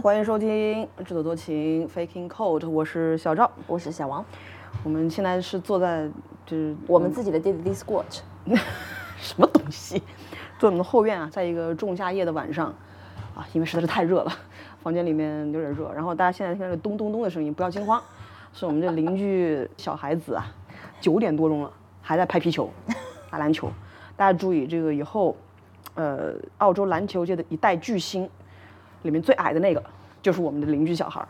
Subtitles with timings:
[0.00, 4.24] 欢迎收听《智多多情 Faking Code》，我是小赵，我是小王。
[4.84, 6.08] 我们现在是坐在
[6.46, 8.20] 就是我们自己的 d a i l y Squat，
[9.18, 10.00] 什么东西？
[10.56, 12.68] 坐我们的后院啊，在一个仲夏夜的晚上
[13.34, 14.32] 啊，因为实在是太热了，
[14.84, 15.90] 房间里面有点热。
[15.92, 18.00] 然后大家现在听到这咚咚咚的声音，不要惊慌，
[18.52, 20.46] 是我们这邻居小孩子啊，
[21.00, 22.70] 九点多钟了还在拍皮球、
[23.30, 23.68] 打篮球。
[24.16, 25.34] 大家注意，这个以后，
[25.96, 28.30] 呃，澳洲篮球界的一代巨星
[29.02, 29.82] 里面最矮的那个，
[30.20, 31.28] 就是我们的邻居小孩儿。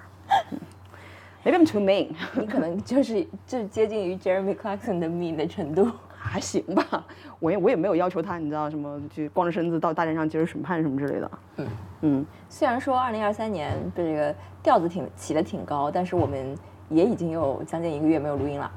[1.44, 5.90] Maybe I'm too mean，你可能就是就接近于 Jeremy Clarkson 的 mean 的程度。
[6.20, 7.06] 还行吧，
[7.38, 11.30] 我也我也没有要求他，你知道什么，就光着身子到大街上接受审判什么之类的。
[11.56, 11.66] 嗯
[12.02, 16.54] 嗯，虽然说二零二三年这个调子挺起的挺高，但是我们
[16.90, 18.70] 也已经有将近一个月没有录音了。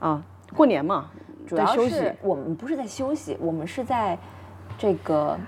[0.00, 0.24] 啊，
[0.56, 1.10] 过年嘛，
[1.46, 4.18] 主要休息是我们不是在休息，我们是在
[4.78, 5.38] 这个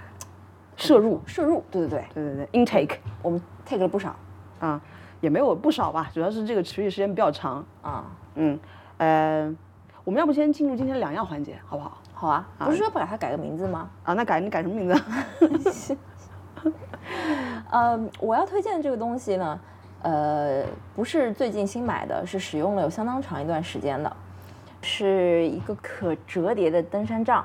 [0.76, 4.14] 摄入摄入，对对对对对对，intake，我们 take 了不少
[4.60, 4.80] 啊，
[5.20, 8.04] 也没有不少吧，主要是这个持续时间比较长啊。
[8.34, 8.58] 嗯，
[8.98, 9.56] 呃。
[10.04, 11.96] 我们要不先进入今天的两样环节，好不好？
[12.12, 13.88] 好啊，不是说不给它改个名字吗？
[14.02, 14.86] 啊，那改你改什么名
[15.58, 15.96] 字？
[17.70, 19.58] 呃，我要推荐这个东西呢，
[20.02, 20.62] 呃，
[20.94, 24.14] 不是最近新买的，是使用了有相当长一段时间的，
[24.82, 27.42] 是一个可折叠的登山杖，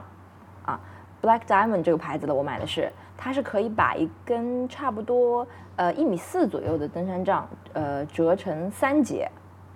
[0.66, 0.77] 啊
[1.21, 9.29] ，Black Diamond 这个牌子的，我买的是，它是可以把一根差不多呃一米四左右的登山杖，呃，折成三节。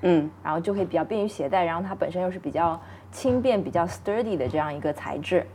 [0.05, 2.79] 嗯，然后就可以比较便于携带，然后它本身又是比较
[3.11, 5.45] 轻便、比较 sturdy 的这样一个材质，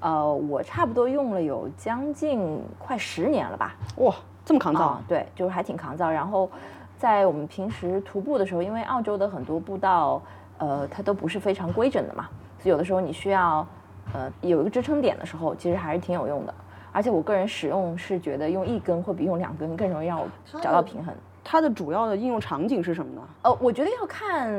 [0.00, 3.76] 呃，我差不多用了有将近快十年了吧？
[3.98, 4.12] 哇，
[4.44, 5.00] 这么抗造？
[5.06, 6.10] 对，就是还挺抗造。
[6.10, 6.50] 然后
[6.98, 10.20] 在我们平时徒步的时候，因为澳洲的很多步道，
[10.58, 13.66] 呃，它都不是非常规整的嘛，所以有的时候你需要
[14.12, 16.54] 呃有一个支撑点的时候，其实还是挺有用的。
[16.92, 20.26] 而且我个人使用是觉得用一根会比用两根更容易让我
[20.60, 21.14] 找到平衡。
[21.42, 23.22] 它的主要的应用场景是什么呢？
[23.42, 24.52] 呃，我觉得要看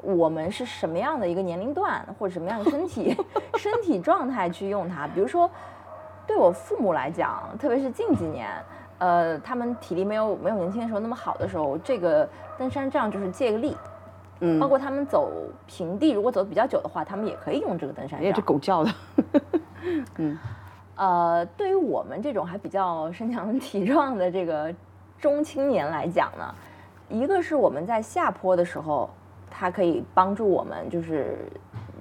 [0.00, 3.16] 我们是什么样的一个年龄段或者什么样的身体
[3.58, 5.08] 身体状态去用它。
[5.08, 5.50] 比如说，
[6.26, 8.48] 对我父母来讲，特别是近几年，
[8.98, 13.76] 呃，他们体力没有没有年轻的时候那么好的时候，这个登山杖就是借个力。
[14.42, 15.30] 嗯，包括他们走
[15.66, 18.30] 平地，如果走的比较久的话，他们也可以用这个登山杖。
[18.30, 18.90] 哎，这狗叫的。
[20.16, 20.38] 嗯，
[21.00, 24.72] 呃，对于我们这种还比较身强体壮的这个。
[25.18, 26.54] 中青年来讲呢，
[27.10, 29.10] 一个是我们在下坡的时候，
[29.50, 31.46] 它可以帮助我们就是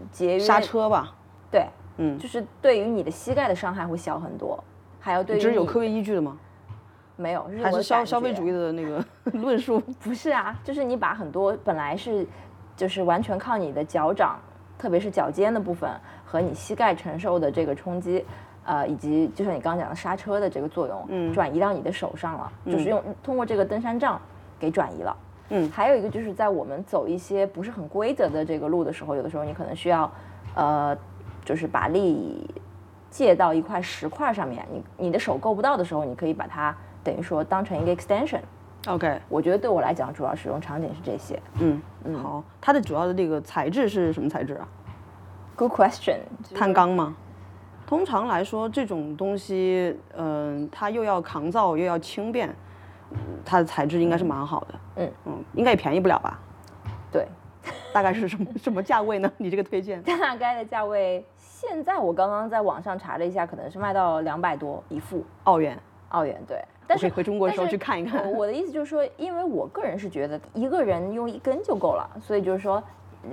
[0.09, 1.13] 节约刹车吧。
[1.51, 1.67] 对，
[1.97, 4.57] 嗯，就是对于你的膝盖的伤害会小很多。
[5.01, 6.39] 还有对于这是有科学依据的吗？
[7.17, 9.03] 没有，还是消消费主义的那个
[9.37, 9.81] 论述？
[9.99, 12.25] 不是啊，就是你把很多本来是
[12.77, 14.39] 就是完全靠你的脚掌，
[14.77, 15.89] 特别是脚尖的部分
[16.25, 18.23] 和你膝盖承受的这个冲击。
[18.69, 24.21] 呃，以及就像你刚刚讲的刹车的这个作用，嗯，转移到你的手上了，就是用通过这个登山杖
[24.59, 25.17] 给转移了，
[25.49, 30.11] 嗯，还有一个就是在我们走一些不是很规则的这个路的时候，有的时候你可能需要，
[30.53, 30.95] 呃，
[31.43, 32.47] 就是把力
[33.09, 38.41] 借到一块石块上面，你你的手够不到的时候，你可以把它等于说当成一个 extension。
[38.85, 41.41] OK，我觉得对我来讲，主要使用场景是这些。
[41.59, 44.67] 嗯嗯，好，它的主要的这个材质是什么材质啊
[45.55, 46.19] ？Good question，
[46.53, 47.15] 碳钢吗？
[47.89, 52.55] 通常来说，这种东西，嗯，它又要抗造又要轻便，
[53.43, 54.79] 它的材质应该是蛮好的。
[54.97, 56.39] 嗯嗯，应该也便宜不了吧？
[57.11, 57.27] 对，
[57.91, 59.31] 大概是什么什么价位呢？
[59.37, 60.03] 你这个推荐？
[60.03, 65.75] 大概的价位，现在我刚刚在网上查了一下，可能是卖到两百多一副澳元。
[66.09, 68.31] 澳元对，但是回中国的时候去看一看。
[68.33, 72.83] 我的意思就是说，因为我个人是觉得一个人用一根就够了，所以就是说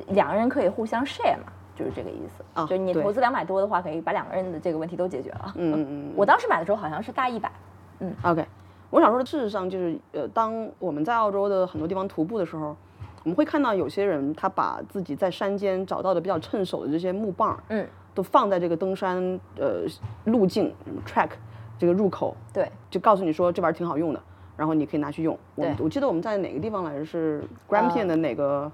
[0.08, 1.52] 两个人可以互相 share 嘛。
[1.76, 5.52] 就是这个意思啊，就你投资两百多的话，可以把两个人的这个问题都解决了。
[5.54, 6.12] 嗯嗯 嗯。
[6.16, 7.52] 我当时买的时候好像是大一百。
[8.00, 8.12] 嗯。
[8.22, 8.44] OK，
[8.90, 12.74] 我想说的，事实上就是，呃，当我们在澳洲的很多地方徒步的时候，
[13.22, 19.82] 我们会看到有些人他把自己在山间找到的比较趁手的这些木棒，嗯，都放在这个登山呃
[20.24, 20.72] 路径
[21.04, 21.30] track
[21.78, 24.20] 这个入口，对，就告诉你说这玩意儿挺好用的，
[24.56, 25.38] 然后你可以拿去用。
[25.56, 27.04] 我我记得我们在哪个地方来着？
[27.04, 28.70] 是 Grampian 的哪个？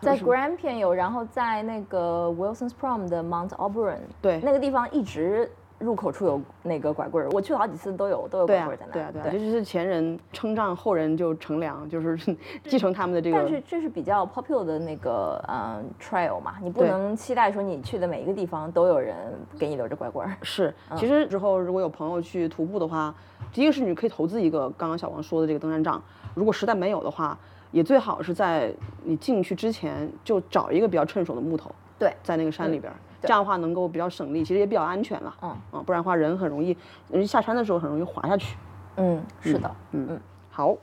[0.00, 8.92] 在 Grampian 有，然后在那个 Wilson's Prom 的 Mount Auburn，对，那个地方一直入口处有那个拐棍儿，我去了好几次都有都有拐棍儿在那。
[8.92, 13.38] 对啊，对啊，这就是前人称丈，后人就乘凉，就是 继承他们的这个。
[13.38, 19.16] 但是这是比较 popular 的那个嗯 trail 嘛，你不能期待说你去的每一个地方都有人
[19.58, 20.36] 给你留着拐棍儿。
[20.42, 23.14] 是，其实之后如果有朋友去徒步的话，
[23.52, 26.02] 第一个是你可以投资一个刚刚小王说的这个登山杖，
[26.34, 27.38] 如果实在没有的话。
[27.74, 28.72] 也最好是在
[29.02, 31.68] 你进去之前就找一个比较趁手的木头，
[31.98, 35.34] 对，在那个山里边，这样的话能够比较省力，其实也比较安全了。
[35.42, 36.76] 嗯，啊，不然的话人很容易，
[37.10, 38.56] 人下山的时候很容易滑下去。
[38.96, 40.20] 嗯，是的，嗯嗯。
[40.50, 40.76] 好，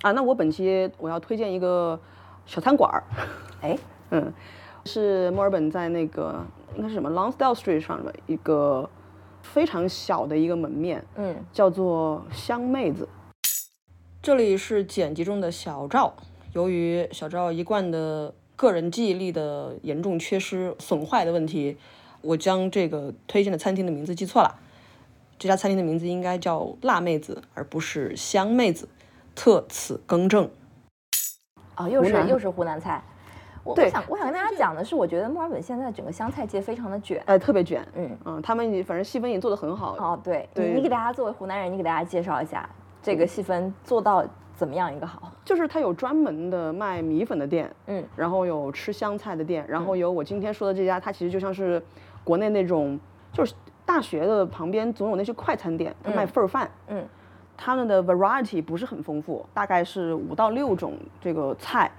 [0.00, 2.00] 啊，那我本期我要推荐一个
[2.46, 3.04] 小餐馆儿，
[3.60, 3.78] 哎，
[4.08, 4.32] 嗯，
[4.86, 6.42] 是墨尔本在那个
[6.74, 8.88] 应该是什么 Lonsdale Street 上的一个
[9.42, 13.06] 非常小的一个门面，嗯，叫做香妹子。
[14.22, 16.12] 这里是剪辑中的小赵，
[16.52, 21.76] 由于小赵一贯的个人记忆力的严重缺失损坏的问题，
[22.22, 24.58] 我将这个推荐的餐厅的名字记错了。
[25.38, 28.88] 这家餐厅的名字应该叫辣妹子，而不是香妹子，
[29.34, 30.50] 特此更正。
[31.76, 33.02] 啊，又是又是湖南菜。
[33.62, 37.22] 我我想我想跟大家讲的是，我觉得墨尔本现在整个湘菜界非常的卷。
[37.26, 42.68] 呃，特别卷，嗯嗯，他们反正细分也做得很好，哦，对，对你你给大家作为湖南人，你给大家介绍一下
[43.02, 44.26] 这个细分做到
[44.60, 45.32] 怎么样一个好？
[45.42, 51.82] 就是它有专门的卖米粉的店，嗯，然后有吃湘菜的店，然后有我今天说的这家，它其实就像是
[52.22, 53.00] 国内那种，
[53.32, 53.54] 就是
[53.86, 57.02] 大学的旁边总有那些快餐店，它卖份儿饭，嗯，
[57.56, 60.92] 他们的 variety 不是很丰富，大概是五到六种
[61.22, 61.90] 这个菜，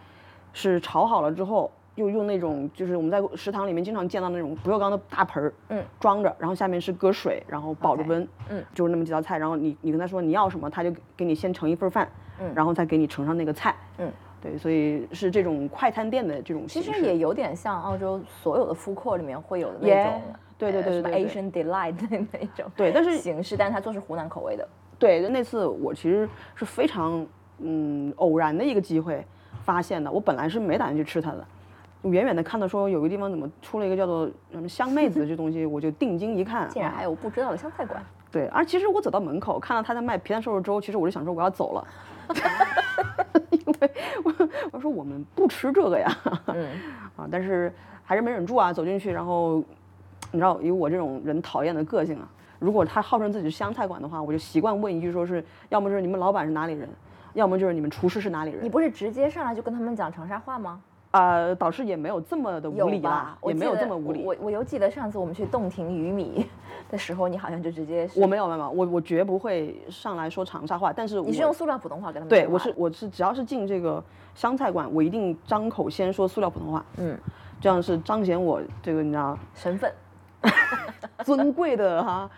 [0.53, 1.71] 是炒好了之后。
[1.95, 12.07] 又用那种，就是我们在食堂里面经常见到那种不锈钢的大盆儿，嗯，装着，然后下面是搁水，然后保着温，嗯，就是那么几道菜，然后你你跟他说你要什么，他就给你先盛一份饭，
[12.39, 14.11] 嗯然后再给你盛上那个菜，嗯，
[14.41, 16.99] 对，所以是这种快餐店的这种其形式。
[16.99, 20.21] 其实也有点像澳洲所有的 food court 里面会有的那种，
[20.57, 24.67] 对对呃什么对对对 Asian delight 的那种，对但是形式，但是它做是湖南口味的。
[24.97, 27.25] 对，那次我其实是非常
[27.57, 29.25] 嗯偶然的一个机会
[29.63, 31.45] 发现的，我本来是没打算去吃它的，
[32.03, 41.87] 远远的看到说有个地方怎么出了一个叫做什么香妹子 这东西，我就定睛一看，啊竟然还有不知道的湘菜馆，对，而其实我走到门口看到他在卖皮蛋瘦肉粥，其实我就想说我要走了，
[43.51, 43.91] 因为
[44.23, 46.17] 我我说我们不吃这个呀，
[46.47, 46.69] 嗯，
[47.15, 47.71] 啊，但是
[48.03, 49.63] 还是没忍住啊，走进去，然后
[50.31, 52.27] 你知道以我这种人讨厌的个性啊，
[52.57, 56.89] 如果他号称自己是湘菜馆的话，我就习惯问一句，说是要么就是你们老板是哪里人，
[57.33, 58.69] 要么就是你们厨师是哪里人你。
[58.69, 60.81] 不是直接上来就跟他们讲长沙话吗？
[61.11, 63.37] 啊，导师也没有这么的无理吧？
[63.43, 64.23] 也没有这么无理。
[64.23, 66.45] 我我犹记得上次我们去洞庭鱼米
[66.89, 74.03] 的时候，你好像就直接我没有，没有，我我绝不会上来说长沙话，但是你是用塑料普通话跟他们对，我是我是只要是进这个
[74.35, 77.17] 湘菜馆，我一定张口先说塑料普通话，嗯
[77.59, 79.93] 这样是彰显我这个你知道身份，
[81.23, 82.29] 尊贵的哈、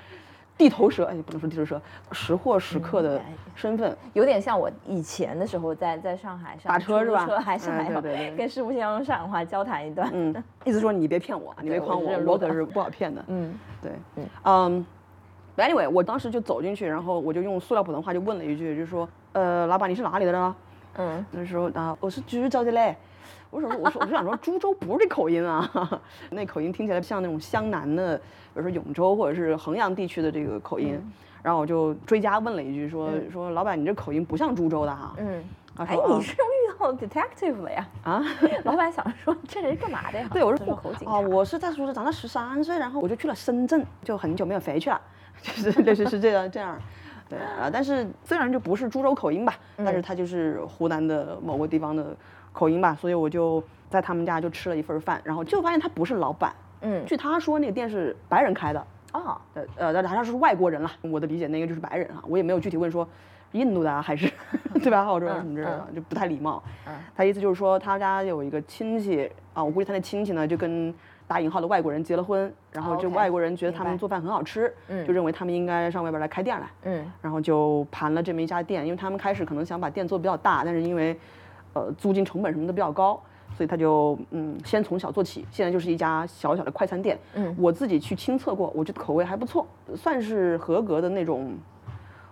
[0.63, 1.81] 地头蛇，哎，不能说地头蛇，
[2.13, 3.95] 识货识客的哎身份。
[4.13, 10.09] 有点像我以前的时候在在上海上打车是吧车还是哎还要对对对跟师傅先用上海话交谈一段。
[10.13, 10.33] 嗯，
[10.63, 13.21] 意思说你别骗我，你别诓我，我可是不好骗的。
[13.27, 13.91] 嗯对，
[14.45, 14.85] 嗯
[15.57, 20.55] ，but anyway，我当时就走进去，然后我就用塑料普通话就问了一句，就说，呃，老板你是哪里的呢？
[20.95, 22.95] 嗯，那时候啊，我是株洲的嘞。
[23.53, 26.01] 我说我说我就想说，株洲不是这口音啊，
[26.31, 28.23] 那口音听起来像那种湘南的，比
[28.55, 30.99] 如说永州或者是衡阳地区的这个口音。
[31.43, 35.13] 然后我就追加问了一句，说说老板你这口音不像株洲的哈。
[35.17, 35.43] 嗯，
[35.75, 37.87] 哎，你是遇到 detective 了呀？
[38.03, 38.23] 啊，
[38.63, 40.27] 老板想说这人干嘛的呀？
[40.31, 45.01] 对，我这说哦，口警察我是在苏州长到十三岁，然后我就去了深圳，就很久没有回去了，
[45.41, 46.79] 就是 类似是这样这样。
[47.27, 52.15] 对啊，但是虽然就不是株洲口音吧，但是它就是湖南的某个地方的
[52.53, 57.05] 口音吧，所以我就在他们家就吃了一份饭，然后就发现他不是老板，嗯。
[57.05, 58.79] 据他说那个店是白人开的，
[59.11, 63.07] 啊，呃呃，但他是外国人了，我的理解那个就是白人啊，我也没有具体问说
[63.51, 64.31] 印度的啊还是
[64.81, 66.63] 对吧，澳洲人什么之类的，就不太礼貌。
[66.87, 66.93] 嗯。
[67.15, 70.93] 他意思就是说他家有一个亲戚啊，我估计他那亲戚呢就跟
[71.25, 77.11] 打引号的外国人结了婚，然后这外国人觉得他们做饭很好吃，嗯就认为他们应该上外边来开店来，嗯。
[77.21, 81.17] 然后就盘了这么一家店，因为他们开始可能想把店做得比较大，但是因为
[81.73, 83.21] 呃租金成本什么的比较高。
[83.55, 87.19] 所以他就嗯，先从小做起，现在就是一家小小的快餐店。
[87.35, 91.55] 嗯我自己去亲测过，我觉得口味还不错，算是合格的那种。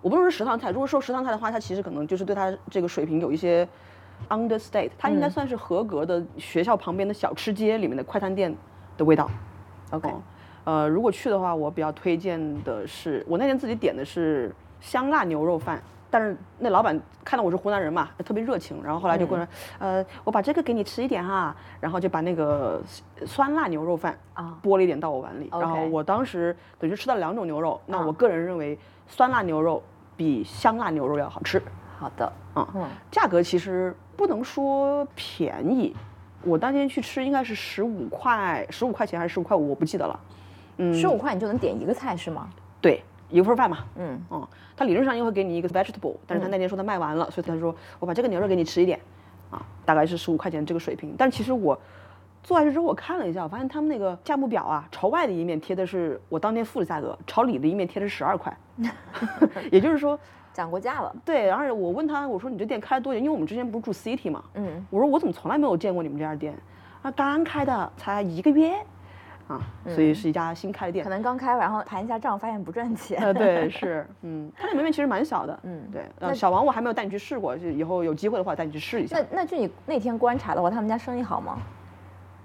[0.01, 3.67] 我不是说食堂菜，如果说食堂菜的话，它其实可能就是对它这个水平有一些
[4.29, 8.51] understate，它应该算是合格的学校旁边的小吃街里面的快餐店
[8.97, 9.29] 的味道。
[9.91, 10.21] ，OK，哦
[10.63, 15.79] 呃，如果去的话，我比较推荐的是，我那天自己点的是香辣牛肉饭，
[16.11, 22.81] 但是那老板看到我是湖南人嘛，特别热情，然后后来就跟我说，呃，我把这个给你吃一点哈，然后就把那个
[23.25, 24.57] 酸辣牛肉饭啊。
[24.61, 28.05] 拨了一点到我碗里，然后我当时等于吃到两种牛肉，那啊。
[28.05, 28.77] 我个人认为
[29.07, 29.81] 酸辣牛肉
[30.17, 31.61] 比香辣牛肉要好吃。
[31.97, 32.85] 好的，啊嗯。
[33.09, 35.95] 价格其实不能说便宜，
[36.43, 40.19] 我当天去吃应该是十五块，十五块钱还是十五块五，我不记得了。
[40.77, 42.49] 嗯，十五块你就能点一个菜是吗？
[42.81, 43.77] 对，一份儿饭嘛。
[43.95, 44.19] 嗯。
[44.29, 44.49] 哦，
[44.81, 48.99] 他理论上又会给你一个 vegetable，但是他那天说他卖完了，所以他说我把这个牛肉给你吃一点，
[49.51, 51.13] 啊，大概是十五块钱这个水平。
[51.15, 51.79] 但其实我
[52.41, 58.57] 做下去之后，我看了一下，我发现他们那个价目表啊，朝外的一面贴的是我当天付的价格，朝里的一面贴的是十二块，
[59.71, 60.19] 也就是说，
[60.51, 61.15] 涨过价了。
[61.23, 63.19] 对，然后我问他，我说你这店开了多久？
[63.19, 66.57] 因为我们之前不是住 City 嘛，嗯，我说我怎么从来没有见过你们这家店？
[67.03, 68.73] 啊，刚开的，才一个月，
[69.51, 71.09] 啊，所以是一家新开的店可。
[71.09, 73.21] 能刚开，然后盘一下账，发现不赚钱。
[73.21, 79.25] 呃，对， 是，嗯，它那门面其实蛮小的，嗯对，呃，小王我还没有带你去试过，就以后有机会的话带你去试一下那。
[79.41, 81.57] 那据你那天观察的话，他们家生意好吗？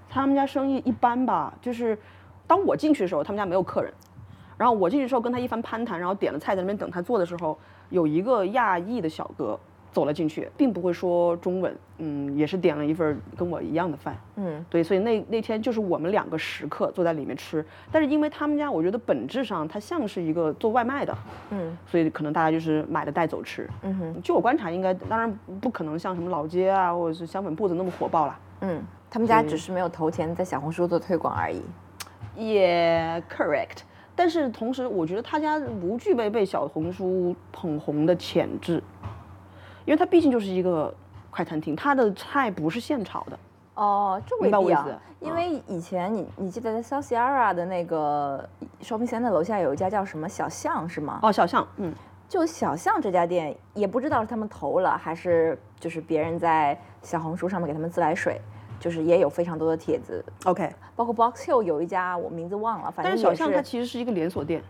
[0.09, 1.97] 他们家生意一般吧，就是
[2.45, 3.93] 当我进去的时候，他们家没有客人，
[4.57, 7.57] 然后我进去之后跟他一番攀谈，然后点了菜在那边等他做的时候，
[7.89, 9.59] 有一个亚裔的小哥
[9.91, 21.17] 走了进去，并不会说中文，嗯，也是点了一份跟我一样的饭，嗯，对，所以那那天就是我们两个食客坐在里面吃，但是因为他们家我觉得本质上它像是一个做外卖的，
[21.49, 28.39] 嗯，所以可能大家就是买了带走吃，嗯哼，据我观察，应该当然不可能像什么老街啊或者是香粉铺子那么火爆啦。
[28.61, 31.61] 嗯，他们家只是没有投钱在小红书做推广而已。
[32.35, 33.79] 也 correct，
[34.15, 38.81] 但是同时我觉得他家不具备被小红书捧红的潜质，
[39.87, 40.93] 因为它毕竟就是一个
[41.31, 43.39] 快餐厅，它的菜不是现炒的。
[43.75, 48.47] 哦，这未必啊明白我意思，因为以前你你记得在 South Sierra 的那个
[48.81, 51.19] shopping center 楼下有一家叫什么小巷是吗？
[51.23, 51.93] 哦，小象，嗯，
[52.27, 58.41] 就小巷这家店，也不知道是他们投了，还是就是别人在小红书上面给他们自来水，
[58.77, 64.61] 就是也有非常多的帖子，OK，包括 Box Hill 有一家我名字忘了，反正也但是小象它其实是一个连锁店。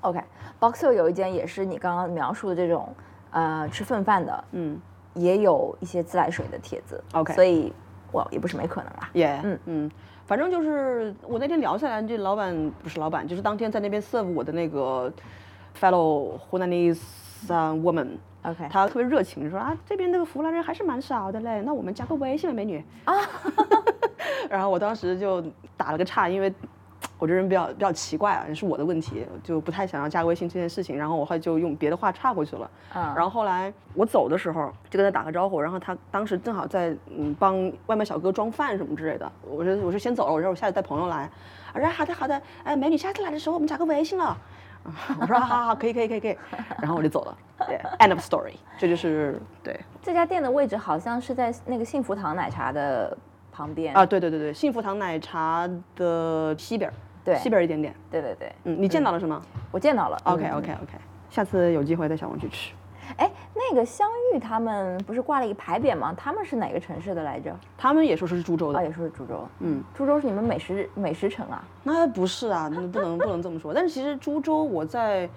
[0.00, 2.92] OK，Box Hill 有一间也是你刚刚描述的这种
[3.34, 4.80] 呃吃份饭的，嗯，
[5.14, 7.72] 也有一些自来水的帖子 OK 所以
[8.12, 9.10] 我也不是没可能啦。
[9.12, 9.90] 也，嗯嗯，
[10.24, 15.12] 反正就是我那天聊下来，这老板不是老板，就是当天在那边 serve 我的那个
[15.78, 17.00] fellow Hunanese
[17.48, 22.84] uh, woman，OK，他特别热情，说啊这边的湖南人还是蛮少的嘞，那我们加个微信吧，美女。
[23.04, 23.14] 啊，
[24.48, 25.44] 然后我当时就
[25.76, 26.54] 打了个岔，因为
[27.18, 30.96] 我这人比较比较奇怪啊，也是我的问题，就不太想要加微信这件事情。
[30.96, 32.70] 然后我后来就用别的话岔过去了。
[32.94, 39.30] 嗯然后后来我走的时候就跟他打个招呼，然后他当时正好在嗯帮外卖小哥装饭什么之类的。
[39.42, 41.30] 我说我说先走了，我说我下次带朋友来。
[41.72, 44.24] 啊，说好的好的，哎，美女下次来的时候我们加个微信了。
[44.24, 44.38] 啊
[45.18, 46.36] 我说好好好，可以可以可以可以，
[46.78, 47.36] 然后我就走了。
[47.66, 53.16] 对，end of story，这就是对这家店的位置好像是在那个幸福堂奶茶的
[53.54, 56.94] 旁边啊，对对对对，幸福堂奶茶的西边儿，
[57.24, 57.94] 对西边儿一点点。
[58.10, 60.18] 对对对，嗯，你见到了是吗我见到了。
[60.24, 60.98] ？OK 嗯 OK OK，
[61.30, 62.72] 下次有机会带小王去吃。
[63.18, 66.14] 哎，那个香芋他们不是挂了一个牌匾吗？
[66.16, 67.54] 他们是哪个城市的来着？
[67.76, 69.46] 他们也说是株洲啊，的，也说是株洲。
[69.60, 71.62] 嗯，株洲是你们美食美食城啊。
[71.82, 73.72] 那不是啊，那不能 不能这么说。
[73.74, 75.28] 但是其实株洲我在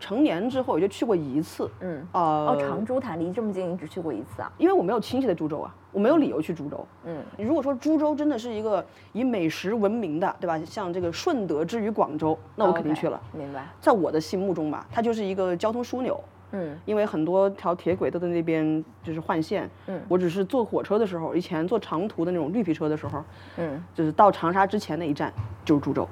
[0.00, 4.50] 成年之后也就去过一次，嗯，呃，哦，长株潭离这么近，你只去过一次啊？
[4.58, 6.86] 因为我没有亲戚在株洲啊，我没有理由去株洲。
[7.04, 10.58] 嗯，如果说株洲真的是一个以美食闻名的，对吧？
[10.64, 13.20] 像这个顺德之于广州，那我肯定 OK，去了。
[13.32, 13.66] 明白。
[13.80, 16.18] 在我的心目中吧，它就是一个交通枢纽。
[16.54, 23.24] 嗯因为很多条铁轨都在那边就是换线，嗯我只是坐火车的时候，以前坐长途的那种绿皮车的时候，
[23.56, 25.32] 嗯就是到长沙之前那一站
[25.64, 26.06] 就是株洲。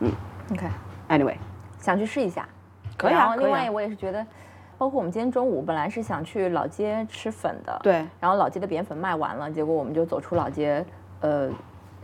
[0.00, 0.10] 嗯
[0.52, 1.36] ，OK，Anyway，
[1.78, 2.48] 想去试一下。
[2.96, 4.24] 可以啊然后另外我也是觉得，
[4.78, 7.78] 包括我们今天中午本来是想去老街吃粉的，。
[7.82, 10.84] 对，然后老街的扁粉卖完了，结果我们就走出老街，
[11.20, 11.48] 呃，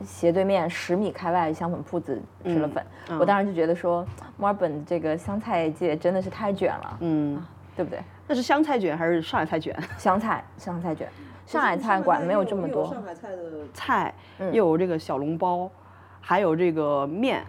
[0.05, 2.85] 斜对面十米开外香粉铺子吃了粉。
[3.09, 4.07] 嗯我当时就觉得说，
[4.37, 7.43] 墨尔本这个香菜界真的是太卷了，嗯，
[7.75, 7.99] 对不对？
[8.27, 9.75] 那是湘菜卷还是上海菜卷？
[9.99, 11.09] 香菜，香菜卷，
[11.47, 12.87] 上海菜馆没有这么多。
[12.87, 15.71] 上海菜的菜，嗯又有这个小笼包，
[16.21, 17.43] 还有这个面。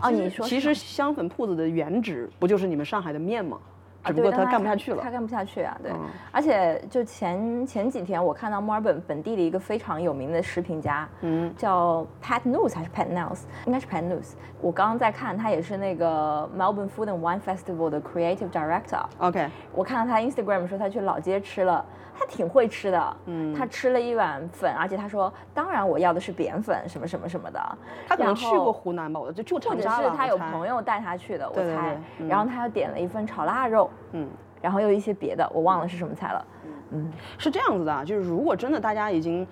[0.00, 3.58] 哦，其实你说其实香粉铺子的原址不就是你们上海的面吗？
[4.04, 5.10] 只不过它啊对但开干不下去了他。
[5.10, 5.92] 干不下去啊，对。
[5.92, 6.00] 嗯
[6.32, 14.34] 而且就前前几天我看到墨尔本本地的一个非常有名的食品家，嗯叫 Pat News 还是 Pat Nels，应该是 Pat News。
[14.60, 19.02] 我刚刚在看，他也是那个 Melbourne Food and Wine Festival 的 Creative Director。
[19.18, 21.84] ，OK，我看到他 Instagram 说他去老街吃了，
[22.18, 23.16] 他挺会吃的。
[23.26, 27.78] 嗯他吃了一碗粉，而且他说，当然我要的是扁粉，什么什么什么的。
[28.06, 30.10] 他可能去过湖南吧，我就去过或者长沙。
[30.10, 31.98] 是他有朋友带他去的，我对对猜对。
[32.18, 34.28] 嗯然后他又点了一份炒腊肉，嗯。
[34.60, 36.46] 然后又一些别的，我忘了是什么菜了。
[36.92, 39.46] 嗯是这样子的啊，就是如果真的大家已经，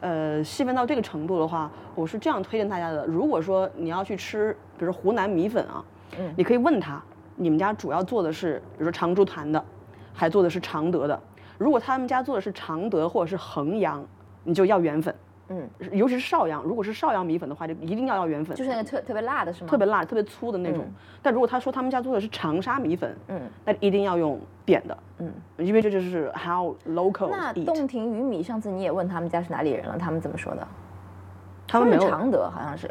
[0.00, 3.06] 呃，细分到这个程度的话，我是这样推荐大家的。
[3.06, 5.84] 如果说你要去吃，比如说湖南米粉啊，
[6.18, 7.02] 嗯你可以问他，
[7.36, 9.62] 你们家主要做的是，比如说长株潭的，
[10.14, 11.20] 还做的是常德的。
[11.58, 14.02] 如果他们家做的是常德或者是衡阳，
[14.44, 15.14] 你就要原粉。
[15.50, 19.68] 嗯，尤其是邵阳，如果是邵阳米粉的话，就一定要要原粉，就是那个特特别辣的是吗？
[19.68, 20.84] 特别辣、特别粗的那种。
[21.20, 25.32] 但如果他说他们家做的是长沙米粉，嗯那一定要用扁的，嗯。
[25.58, 27.52] 因为这就是 how locals 那。
[27.64, 30.66] 洞庭鱼米上次你也问他们家是哪里人了，他们怎么说的？
[31.66, 32.90] 他们没有常德，好像是。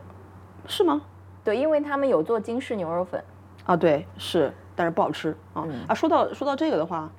[0.67, 1.01] 是吗？
[1.43, 3.23] 对，因为他们有做京式牛肉粉。
[3.65, 5.93] 啊，对，是，但是不好吃啊、嗯啊！
[5.93, 7.09] 说到说到这个的话，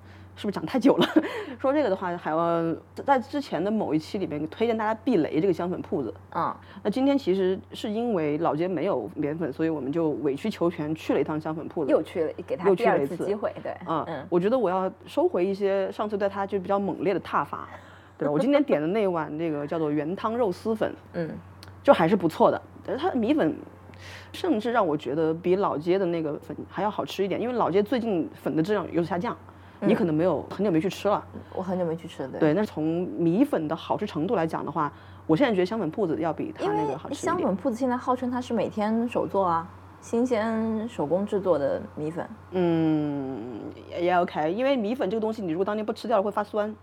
[0.41, 1.07] 是不是讲太久了？
[1.61, 6.15] 说这个的话，还要在之前的某一期里面推荐大家避雷这个香粉铺子。
[6.35, 11.91] 嗯，那今天其实是因为老街没有棉粉，所以我们就委曲求全去了一趟香粉铺子。
[11.91, 17.69] 又去了，给他又第二去了一次次机会，对，啊，嗯，我觉得我要收回一些上次对他就比较猛烈的挞伐，
[18.17, 18.33] 对吧？
[18.33, 21.29] 我今天点的那碗这个叫做原汤肉丝粉，嗯，
[21.83, 23.55] 就还是不错的，但是它的米粉
[24.33, 29.37] 甚至让我觉得比老街的那个粉还要好吃一点，因为老街最近粉的质量有所下降，
[29.81, 32.41] 你可能没有很久没去吃了，我很久没去吃了，对。
[32.41, 32.85] 对，那从
[33.19, 34.93] 米粉的好吃程度来讲的话，
[35.27, 37.15] 我现在觉得香粉铺子要比它那个好吃。
[37.15, 39.67] 香粉铺子现在号称它是每天手做啊，
[40.01, 42.29] 新鲜手工制作的米粉。
[42.51, 43.61] 嗯，
[43.91, 46.75] 也也 OK，因为米粉这个东西，你如果当天不吃掉了会发酸，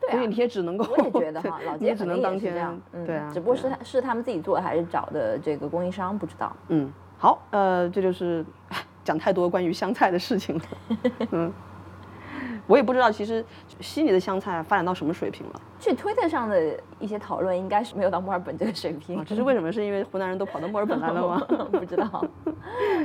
[0.00, 2.54] 对啊所以你也只能够，我也觉得 哈，老街也只能当天
[2.92, 6.54] 嗯，对啊，只不过是他是他们自己做的，还是找的这个供应商，不知道。
[6.68, 8.44] 嗯，好，呃，这就是
[9.04, 10.62] 讲太多关于香菜的事情了。
[11.32, 11.52] 嗯，
[12.66, 13.44] 我也不知道，其实
[13.80, 15.60] 悉尼的湘菜发展到什么水平了。
[15.78, 19.24] 据推特上的一些讨论，应该是没有到墨尔本这个水平啊，。
[19.26, 19.70] 这是为什么？
[19.70, 21.40] 是因为湖南人都跑到墨尔本来了吗？
[21.72, 22.24] 不知道。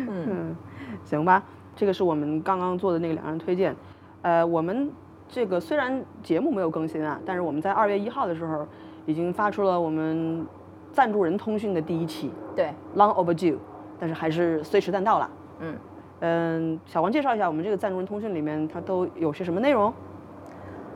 [0.09, 0.55] 嗯，
[1.03, 1.43] 行吧，
[1.75, 3.75] 这个是我们刚刚做的那个两人推荐。
[4.23, 4.91] 呃，我们
[5.27, 8.67] 这个虽然节目没有更新啊，但是我们在二月一号的时候
[9.05, 10.45] 已经发出了我们
[10.91, 13.57] 赞助人通讯的第一期对，，long overdue，
[13.99, 15.29] 但是还是虽迟但到了。
[15.59, 15.75] 嗯
[16.21, 19.93] 嗯，小王介绍一下我们这个赞助人通讯里面它都有些什么内容？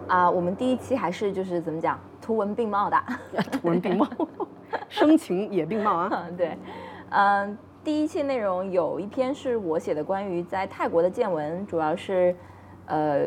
[0.08, 3.04] 啊，我们第一期还是就是怎么讲，图文并茂的。
[3.52, 4.08] 图文并茂，
[4.88, 6.10] 声情也并茂啊。
[6.30, 6.58] 嗯，对，
[7.10, 12.36] 嗯，第一期内容有一篇是我写的关于在泰国的见闻，主要是
[12.86, 13.26] 呃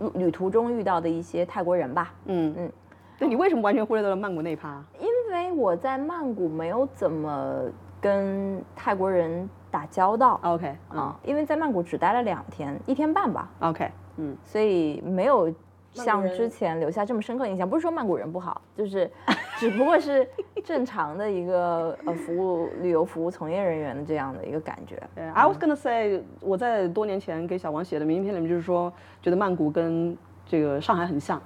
[0.00, 2.12] 旅旅途中遇到的一些泰国人吧。
[2.24, 2.72] 嗯嗯，
[3.20, 4.82] 那你为什么完全忽略掉了曼谷那一趴？
[4.98, 7.62] 因为我在曼谷没有怎么
[8.00, 15.52] 跟泰国人打交道 OK，嗯啊，因为在曼谷只待了两天，一天半吧，，OK，嗯，所以没有
[15.92, 17.68] 像之前留下这么深刻印象。
[17.68, 19.10] 不是说曼谷人不好， 就是
[19.58, 20.26] 只不过是
[20.64, 25.02] 正常的一个呃服务旅游服务从业人员的这样的一个感觉。
[25.14, 31.40] 对，I was gonna say，我在多年前给小王写的明信片里面就是说，觉得曼谷跟这个上海很像，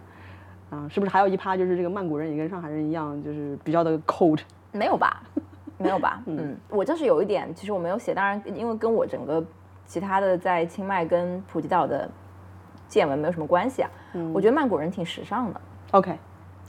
[0.71, 4.41] 啊，是不是还有一趴就是这个曼谷人也跟上海人一样，就是比较的 cold？
[4.71, 5.23] 没有吧？
[5.79, 6.23] 没有吧？
[6.27, 9.45] 嗯，我就是有一点，其实我没有写，当然因为跟我整个
[9.87, 12.09] 其他的在清迈跟普吉岛的
[12.89, 13.91] 见闻没有什么关系啊。
[14.15, 15.61] 嗯我觉得曼谷人挺时尚的
[15.93, 16.19] ，OK，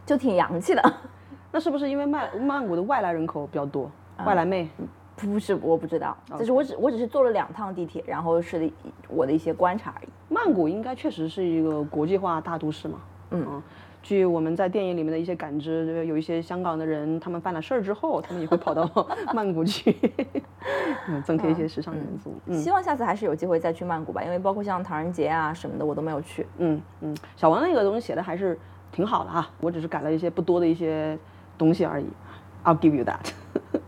[0.06, 0.94] 就挺洋气的。
[1.52, 3.92] 那是不是因为曼曼谷的外来人口比较多，
[4.26, 4.70] 外来妹？
[5.16, 8.72] 不是，我不知道，就是我只我只是坐了两趟地铁，然后是
[9.08, 10.10] 我的一些观察而已。
[10.28, 12.98] 曼谷应该确实是一个国际化大都市嘛。
[13.30, 13.62] 嗯，
[14.04, 18.88] 据我们在电影里面的一些感知，就是有一些香港的人，他们犯了事儿之后，他们也会跑到
[19.34, 19.96] 曼谷去，
[21.08, 22.36] 嗯，增添一些时尚元素。
[22.46, 26.46] 嗯希望下次还是有机会再去曼谷吧，因为包括像唐人街啊什么的，我都没有去。
[26.58, 28.60] 嗯嗯，小王那个东西写的还是
[28.92, 31.18] 挺好的哈，我只是改了一些不多的一些
[31.58, 32.06] 东西而已。
[32.66, 33.32] I'll give you that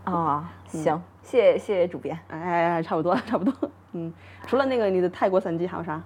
[0.10, 2.18] 啊，行，谢谢谢谢主编。
[2.28, 3.70] 哎哎哎，差不多了， 差不多。
[3.92, 4.12] 嗯，
[4.46, 6.02] 除了那个你的泰国散记还有啥？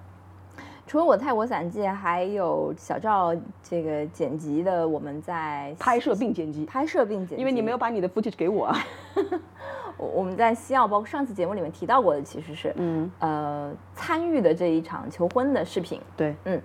[0.91, 8.77] 除了我泰国散记，还有小赵这个剪辑的，我们在拍摄并剪辑，拍摄并剪辑，因为你没有把你的 footage 给我啊。
[9.95, 16.01] 我我们在西澳，包括上次节目里面提到过的，其实是嗯，呃参与的这一场求婚的视频。
[16.17, 16.61] 对，嗯。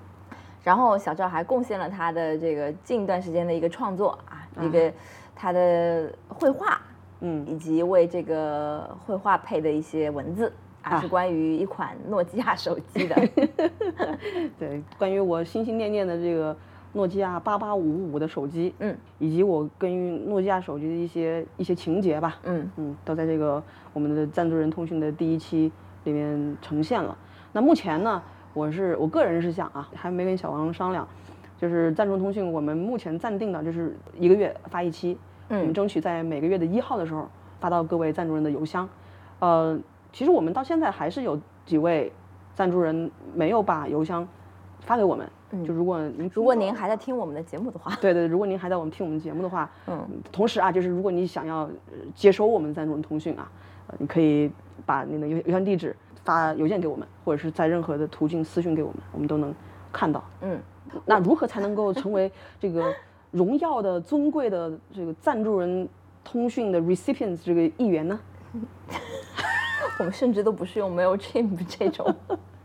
[0.64, 4.92] 然后小赵还贡献了他的这个近一段时间的一个创作啊，一个
[5.36, 6.80] 他的绘画，
[7.20, 7.46] 嗯。
[7.46, 10.52] 以及为这个绘画配的一些文字
[10.86, 13.16] 啊，啊是关于一款诺基亚手机的。
[14.58, 16.56] 对，关于我心心念念的这个
[16.92, 25.72] 诺基亚八八五五的手机，嗯，以及我跟于诺基亚手机的一些一些情节吧，嗯嗯，都在这个我们的赞助人通讯的第一期
[26.04, 27.16] 里面呈现了。
[27.52, 28.22] 那目前呢，
[28.54, 31.06] 我是我个人是想啊，还没跟小王商量，
[31.58, 35.18] 就是赞助人通讯我们目前暂定的就是一个月发一期，
[35.48, 38.88] 嗯我们争取在每个月的一号的时候发到各位赞助人的邮箱。
[39.38, 39.78] 呃，
[40.16, 42.10] 其实我们到现在还是有几位
[42.54, 44.26] 赞助人没有把邮箱
[44.80, 45.28] 发给我们。
[45.66, 53.46] 就如果您如果您还在听我们的节目的话， 对对，如果您还在我们听我们节目的话，嗯，同时啊，就是如果你想要呃接收我们赞助人通讯啊，
[53.88, 54.50] 呃，你可以
[54.86, 59.54] 把你的邮邮箱地址发邮件给我们，或者是在任何的途径私信给我们，我们都能
[59.92, 60.24] 看到。
[60.40, 60.58] 嗯，
[61.04, 62.90] 那如何才能够成为这个
[63.32, 65.86] 荣耀的、 尊贵的这个赞助人
[66.24, 68.18] 通讯的 recipients 这个一员呢？
[69.98, 72.14] 我们甚至都不是用 Mailchimp 这种。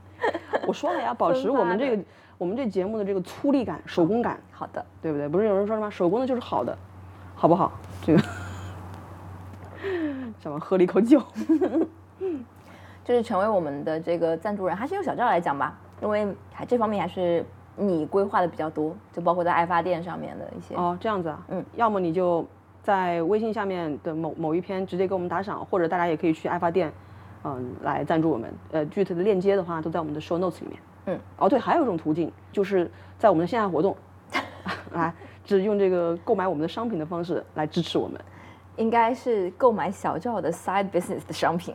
[0.67, 2.03] 我说了呀，保持我们这个
[2.37, 5.27] 我们这节目的这个粗粝感、手工感，好的，对不对？
[5.27, 6.77] 不是有人说什么手工的就是好的，
[7.35, 7.71] 好不好？
[8.03, 8.23] 这个
[10.39, 11.21] 小王喝了一口酒。
[13.03, 17.43] 就是成为我们的这个赞助人，还是由小赵来讲吧，因为还这方面还是
[17.75, 20.75] 你规划的比较多，就包括在爱发电上面的一些。
[20.75, 22.45] 哦，这样子啊，嗯，要么你就
[22.83, 26.93] 在微信下面的某某一篇直接给我们打赏，或者大家也可以去爱发电，
[27.43, 28.53] 嗯，来赞助我们。
[28.71, 30.79] 呃，具体的链接的话都在我们的 show notes 里面。
[31.07, 33.95] 嗯，哦对，还有一种途径就是在我们的线下活动，
[34.91, 38.19] 来， 只用这个购买我们的商品的方式来支持我们。
[38.77, 41.73] 应该是购买小赵的 side business 的商品。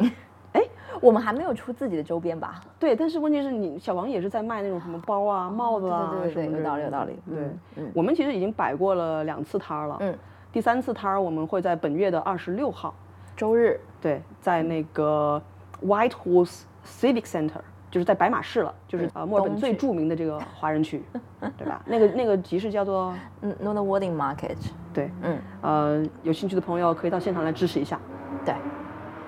[0.52, 0.62] 哎，
[1.02, 2.60] 我们还没有出自己的周边吧？
[2.78, 7.18] 对，但是问题是你小王也是在卖那种什么包啊、帽子啊，对对对，有道理有道理。
[7.28, 9.96] 对，我们其实已经摆过了两次摊儿了。
[10.00, 10.16] 嗯，
[10.52, 12.94] 第三次摊儿我们会在本月的二十六号，
[13.36, 13.78] 周日。
[14.00, 15.42] 对，在那个
[15.84, 17.60] White Horse Civic Center。
[17.88, 21.02] 就是在白马市了，就是呃墨尔本最著名的这个华人区，
[21.56, 21.80] 对吧？
[21.86, 24.56] 那个那个集市叫做嗯 n o w Wording Market。
[24.92, 27.98] 对，嗯，呃，有兴趣的朋友可以到现场来支持一下。
[28.44, 28.54] 对，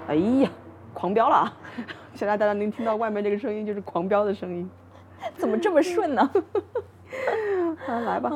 [0.08, 0.50] 哎呀，
[0.92, 1.56] 狂飙了啊！
[2.14, 4.68] 现在大家能听到外面这个声音，就是狂飙的声音。
[5.36, 6.30] 怎么这么顺呢？
[7.86, 8.30] 来吧，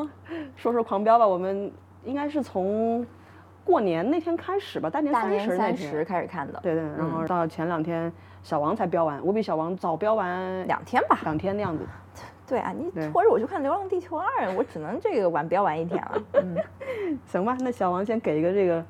[0.57, 1.27] 说说狂飙吧。
[1.27, 1.71] 我们
[2.05, 3.05] 应该是从
[3.65, 6.59] 过年那天开始吧，大年三十三十开始看的。
[6.63, 8.13] 对对，然后到前两天。
[8.43, 11.87] 小王才标完，我比小王早标完两天吧，两天的样子。
[12.45, 16.23] 对啊，你拖着我去看《流浪地球二》，我只能这个晚标完一天了。
[16.33, 16.57] 嗯，
[17.25, 18.85] 行吧，那小王先给一个这个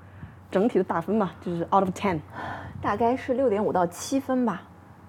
[0.51, 2.19] 整体的打分吧，就是 out of ten，
[2.81, 4.63] 大概是六点五到七分吧。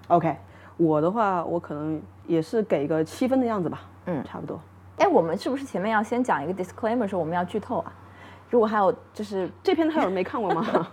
[0.08, 0.36] OK，
[0.76, 3.80] 我的话我可能也是给个七分的样子吧。
[4.04, 4.60] 嗯，差不多。
[4.98, 7.90] 哎，我们是不是前面要先讲一个 disclaimer，说我们要剧透啊？
[8.50, 10.66] 如果还有就是这片子还有人没看过吗？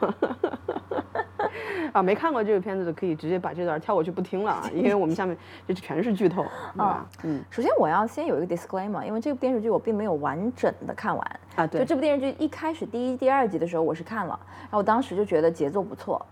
[1.94, 5.36] 啊，没看过这个片子的可以直接把这段跳过去不听了啊， 因为我们下面
[5.68, 7.06] 这全是剧透， 对吧？
[7.24, 11.68] 嗯，首先我要先有一个 disclaimer，因为这部电视剧我并没有完整的看完啊。
[11.68, 16.26] 对，就这部电视剧一开始第一、第二集的时候我是看了，然后我当时就觉得节奏不错，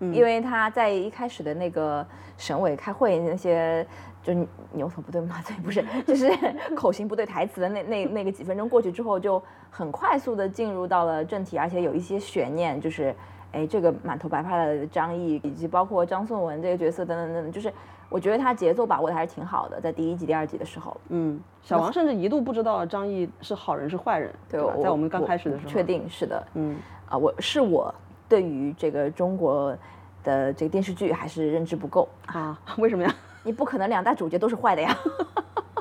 [0.00, 3.86] 嗯，因为他在一开始的那个省委开会那些
[4.22, 4.32] 就
[4.72, 6.30] 牛头不对马嘴 不是，就是
[6.74, 13.14] 口型不对台词的那那那个几分钟过去之后，就很快速的进入到了正题，而且有一些悬念，就是。
[13.56, 17.72] 哎，这个满头白发的张译，以及包括张颂文这个角色等等等等，就是
[18.08, 20.96] 我觉得他节奏把握的还是挺好的，在第一集、第二集的时候。
[21.10, 24.74] 嗯，小王甚至一度不知道张译是好人是坏人，对吧？
[24.82, 26.44] 在我们刚开始的时候，确定是的。
[26.54, 26.76] 嗯，
[27.08, 27.94] 啊，我是我
[28.28, 29.76] 对于这个中国
[30.22, 32.58] 的这个电视剧还是认知不够啊？
[32.78, 33.14] 为什么呀？
[33.44, 34.96] 你不可能两大主角都是坏的呀。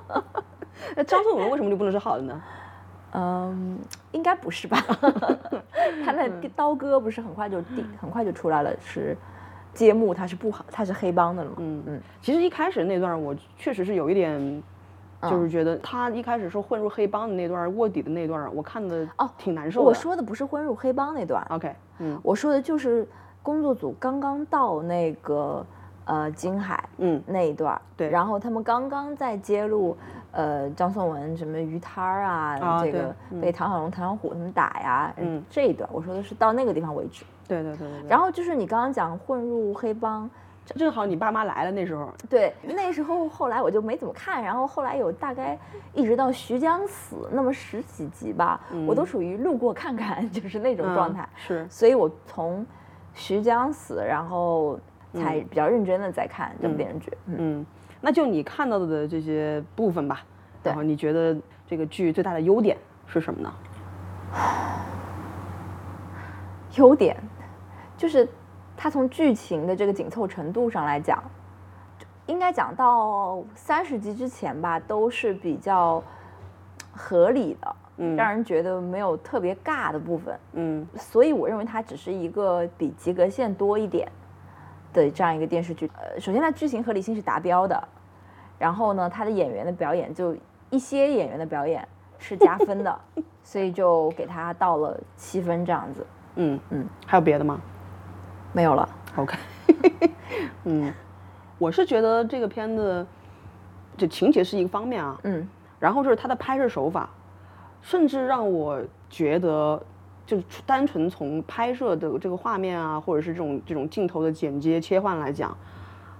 [0.95, 2.41] 那张颂文为什么就不能是好的呢？
[3.15, 3.79] 嗯，
[4.11, 4.77] 应该不是吧？
[6.03, 9.15] 他那刀哥不是很快就第很快就出来了，是
[9.73, 11.55] 揭幕他是不好，他是黑帮的了嘛？
[11.59, 12.01] 嗯嗯。
[12.21, 14.63] 其实一开始那段我确实是有一点，
[15.29, 19.85] 就是觉得他一开始说混入黑帮的那段卧底的那段，我看的哦挺难受的。
[19.85, 23.07] 我说的不是混入黑帮那段，OK，嗯，我说的就是
[23.41, 25.65] 工作组刚刚到那个
[26.05, 29.97] 呃金海嗯那一段，对，然后他们刚刚在揭露。
[30.35, 37.23] 呃，张颂文什么鱼摊儿啊，这个被唐小龙、唐小虎他们打呀，嗯，这一段我说的是到那个地方为止。
[37.47, 38.09] 对对对对。
[38.09, 40.27] 然后就是你刚刚讲混入黑帮，
[40.65, 42.11] 正好你爸妈来了那时候。
[42.29, 45.57] 对，那时候后来我就没怎么看，然后后来有大概
[45.93, 51.27] 一直到徐江死那么十几集吧，我都属于路过看看， 就是那种状态。
[51.35, 51.67] 是。
[51.69, 52.65] 所以我从
[53.13, 54.79] 徐江死，然后
[55.13, 57.11] 才比较认真的在看这部电视剧。
[57.25, 57.65] 嗯。
[58.01, 60.21] 那就你看到的这些部分吧，
[60.63, 63.53] 然后你觉得这个剧最大的优点是什么呢？
[66.75, 67.15] 优点
[67.95, 68.27] 就是
[68.83, 71.23] 它从剧情的这个紧凑程度上来讲，
[72.25, 76.03] 应该讲到三十集之前吧，都是比较
[76.91, 84.05] 合理的，嗯，让人觉得没有特别尬的部分，嗯，所以我认为它只是一个比及格线多一点。
[84.91, 87.87] 的这样一个电视剧，呃，首先它剧情合理性是达标的，
[88.59, 90.35] 然后呢，它的演员的表演就
[90.69, 91.87] 一些演员的表演
[92.19, 92.99] 是加分的，
[93.43, 96.05] 所以就给它到了七分这样子。
[96.35, 97.61] 嗯嗯，还有别的吗？
[98.53, 98.87] 没有了。
[99.17, 99.37] OK。
[100.63, 100.93] 嗯，
[101.57, 103.05] 我是觉得这个片子，
[103.97, 105.19] 这情节是一个方面啊。
[105.23, 105.45] 嗯。
[105.79, 107.09] 然后就是它的拍摄手法，
[107.81, 109.83] 甚至让我觉得。
[110.25, 115.55] 就是单纯从拍摄的这个画面啊，或者是这种这种镜头的剪接切换来讲，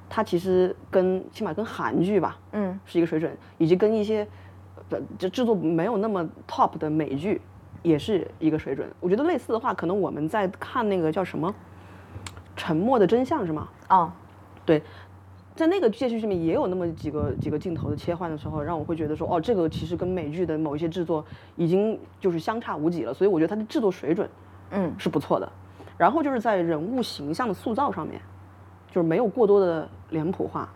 [0.10, 4.28] 它其实跟起码跟韩剧吧，嗯，是一个水准，以及跟一些
[4.90, 7.40] 呃就制作没有那么 top 的美剧
[7.82, 8.86] 也是一个水准。
[9.00, 11.50] 我觉得类似的话，可能我们在看那个叫什么
[12.56, 13.68] 《沉默的真相》是吗？
[13.90, 14.12] 哦，
[14.66, 14.82] 对。
[15.56, 21.24] 在那个电视剧里面也有那么几个几个镜头的切换的时候，让我会觉得说，哦，这个其实跟美剧的某一些制作
[21.56, 23.14] 已经就是相差无几了。
[23.14, 24.28] 所以我觉得它的制作水准，
[24.72, 25.52] 嗯，是不错的。
[25.96, 28.20] 然后就是在人物形象的塑造上面，
[28.90, 30.68] 就是没有过多的脸谱化。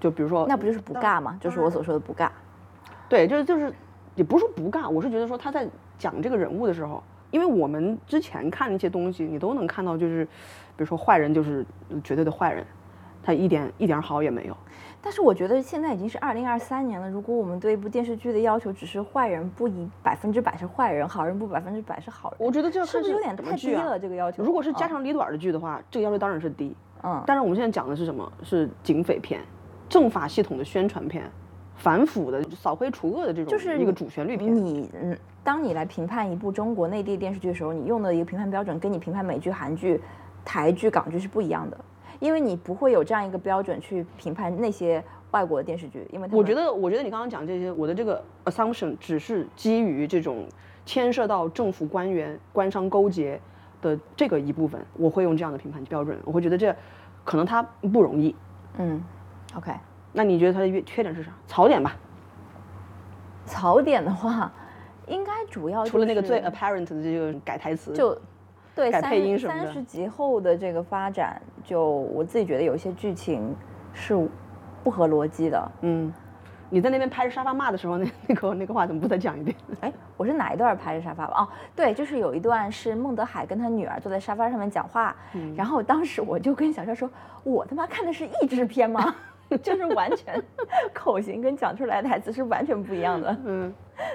[0.00, 1.36] 就比如说，那不就是不尬吗？
[1.38, 2.30] 就是我所说的不尬。
[3.10, 3.70] 对，就是就是，
[4.14, 10.26] 也不是说不尬，我是觉得说他在讲这个人物的时候，因为我们之前看一些东西，你都能看到，就是
[10.76, 11.64] 比如说坏人就是
[12.04, 12.64] 绝对的坏人，
[13.22, 14.56] 他一点一点好也没有。
[15.00, 23.98] 但是我觉得现在已经是二零二三年了，如果我们对一部电视剧的要求只是坏人不以百分之百是坏人，好人不百分之百是好人，我觉得这是不是有点太低了？
[23.98, 24.42] 这个要求。
[24.42, 26.74] 如果是家长里短的剧的话，这个要求当然是低。
[27.04, 27.22] 嗯。
[27.24, 28.32] 但是我们现在讲的是什么？
[28.42, 29.40] 是警匪片，
[29.88, 31.30] 政法系统的宣传片，
[31.76, 34.52] 反腐的、扫黑除恶的这种，就是一个主旋律片。
[34.52, 40.00] 你嗯，当你来评判一部中国内地电视剧的时候，你用的一个评判标准跟你评判美剧、韩剧、
[40.46, 41.76] 台剧、港剧是不一样的，
[42.20, 45.04] 因为你不会有这样一个标准去评判那些。
[45.32, 50.46] 外国的电视剧，因为我觉得，我觉得你刚刚讲这些，我的这个 assumption 只是基于这种
[50.86, 53.38] 牵涉到政府官员、官商勾结
[53.82, 56.74] 的这个一部分，我会用这样的评判标准，我会觉得这
[57.22, 58.34] 可能它不容易。
[58.78, 59.02] 嗯
[59.56, 59.72] ，OK，
[60.12, 61.30] 那你觉得它的缺缺点是啥？
[61.46, 61.94] 槽点吧。
[63.44, 64.50] 槽点的话，
[65.06, 68.16] 应该主要除了那个最 apparent 的这个改台词，就
[68.76, 69.64] 对改配音什么的。
[69.64, 73.52] 三十集后的这个发展，就我自己觉得有一些剧情
[73.92, 74.28] 是。
[74.84, 76.14] 不合逻辑的，嗯，
[76.70, 79.56] 你在那边拍着沙发骂的时候，那那个那个话怎么不再讲一遍？
[79.80, 81.24] 哎，我是哪一段拍着沙发？
[81.24, 85.16] 哦，对，就是有一段是孟德海跟他女儿坐在沙发上面讲话，
[85.56, 87.10] 然后当时我就跟小帅说，
[87.42, 89.12] 我他妈看的是译制片吗？
[89.62, 90.42] 就是完全
[90.92, 93.36] 口型跟讲出来的台词是完全不一样的。
[93.44, 93.72] 嗯，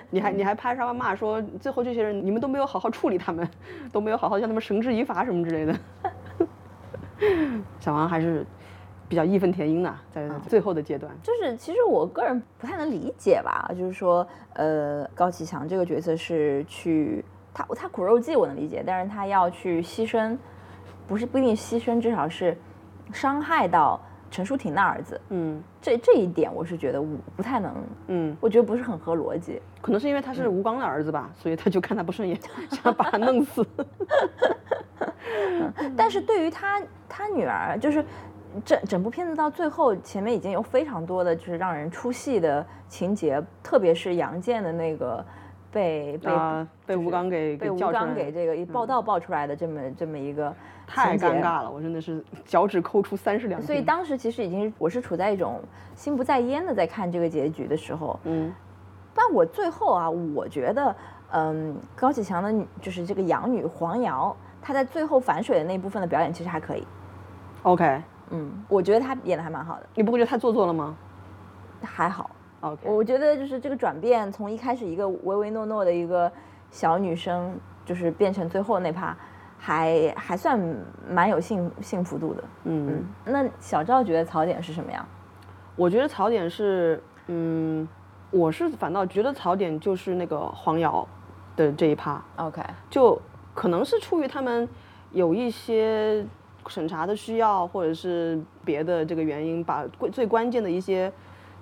[0.10, 3.48] 你还你还拍沙发骂说，最后这些人你们都没有好好处理他们，
[3.92, 5.76] 都没有好好将他们绳之以法什么之类的。
[7.80, 8.46] 小王还是。
[9.10, 17.22] 比较义愤填膺的，在最后的阶段，就是其实我个人不太能理解吧，就是说，呃，高启强这个角色是去
[17.54, 20.38] 他他苦肉计我能理解，但是他要去牺牲，
[21.10, 22.58] 不是不一定牺牲，至少是
[23.12, 24.00] 伤害到
[24.32, 27.76] 陈淑婷的儿子，嗯，这这一点我是觉得我不太能，
[28.08, 32.40] 嗯，我觉得不是很合逻辑，可能是因为他是吴刚的儿子吧，所以他就看他不顺眼，
[32.72, 33.64] 想把他弄死，
[35.96, 38.04] 但是对于他他女儿就是。
[38.66, 45.26] 整整部片子到最后，前面已经有非常多的就是让人出戏的情节，特别是杨建的那个
[45.72, 46.32] 被被
[46.86, 50.54] 被吴刚给被吴刚给这个一报道爆出来的这么这么一个
[50.86, 53.62] 太尴尬了，我真的是脚趾抠出三十两。
[53.62, 55.62] 所以当时其实已经我是处在一种
[55.96, 58.54] 心不在焉的在看这个结局的时候，嗯，
[59.14, 60.96] 但我最后啊，我觉得
[61.32, 66.86] 嗯，高启强的就是这个养女黄瑶，她在最后反水的那部分的表演其实还可以
[67.64, 68.02] ，OK。
[68.34, 69.86] 嗯，我觉得她演的还蛮好的。
[69.96, 70.96] 你不会觉得太做作了吗？
[71.84, 72.30] 还好
[72.62, 72.90] ，OK。
[72.90, 76.32] 我觉得就是这个转变，从一开始一个唯唯诺诺的一个
[76.72, 79.16] 小女生，就是变成最后那趴，
[79.58, 80.60] 还还算
[81.10, 82.44] 蛮有幸幸福度的。
[82.64, 85.06] 嗯，那小赵觉得槽点是什么呀？
[85.76, 87.88] 我觉得槽点是，嗯，
[88.32, 91.08] 我是反倒觉得槽点就是那个黄瑶
[91.56, 92.24] 的这一趴。
[92.38, 93.22] OK，就
[93.54, 94.68] 可能是出于他们
[95.12, 96.26] 有一些。
[96.68, 101.12] 审查的需要，或者是别的这个原因，把最关键的一些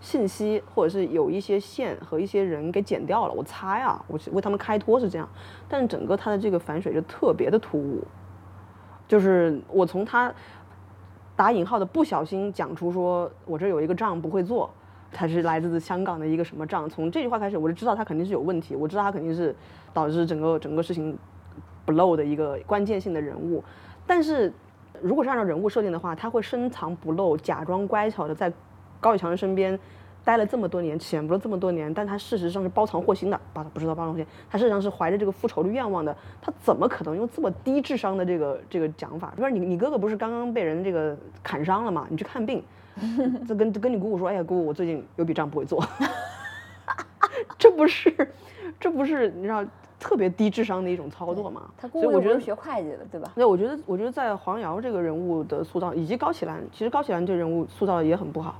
[0.01, 3.33] 信息，或者是有一些线和一些人给剪掉了。
[3.33, 5.27] 我猜啊，我为他们开脱是这样，
[5.67, 8.03] 但整个他的这个反水就特别的突兀，
[9.07, 10.33] 就是我从他
[11.35, 14.69] 打引号的不小心讲出说我这有一个账不会做，
[15.11, 19.55] 他是来自香港的一个什么账，从这句话开始我就知道他肯定是有问题，我知道他肯定是
[19.93, 21.17] 导致整个整个事情
[21.85, 23.63] 不漏的一个关键性的人物，
[24.07, 24.53] 但是。
[25.01, 28.51] 如果是按照人物设定的话，他会深藏不露，假装乖巧的在
[28.99, 29.77] 高以强的身边
[30.23, 39.33] 待了这么多年，潜伏了这么多年，但他事实上是包藏祸心的，不不知道包藏祸心，他事实上是怀着这个复仇的愿望的，他怎么可能用这么低智商的这个这个讲法？
[39.35, 42.05] 不是你你哥哥不是刚刚被人这个砍伤了吗？
[42.09, 42.63] 你去看病，
[43.47, 45.83] 这跟跟你姑姑说，哎呀姑姑，我最近有笔账不会做，
[47.57, 48.31] 这不是
[48.79, 49.63] 这不是你知道？
[49.99, 53.29] 特别低智商的一种操作嘛，所以我觉得学会计的，对吧？
[53.35, 58.55] 那我觉得，我觉得在黄瑶这个人物的塑造，以及高启兰，其实高启兰这人物塑造的也很不好。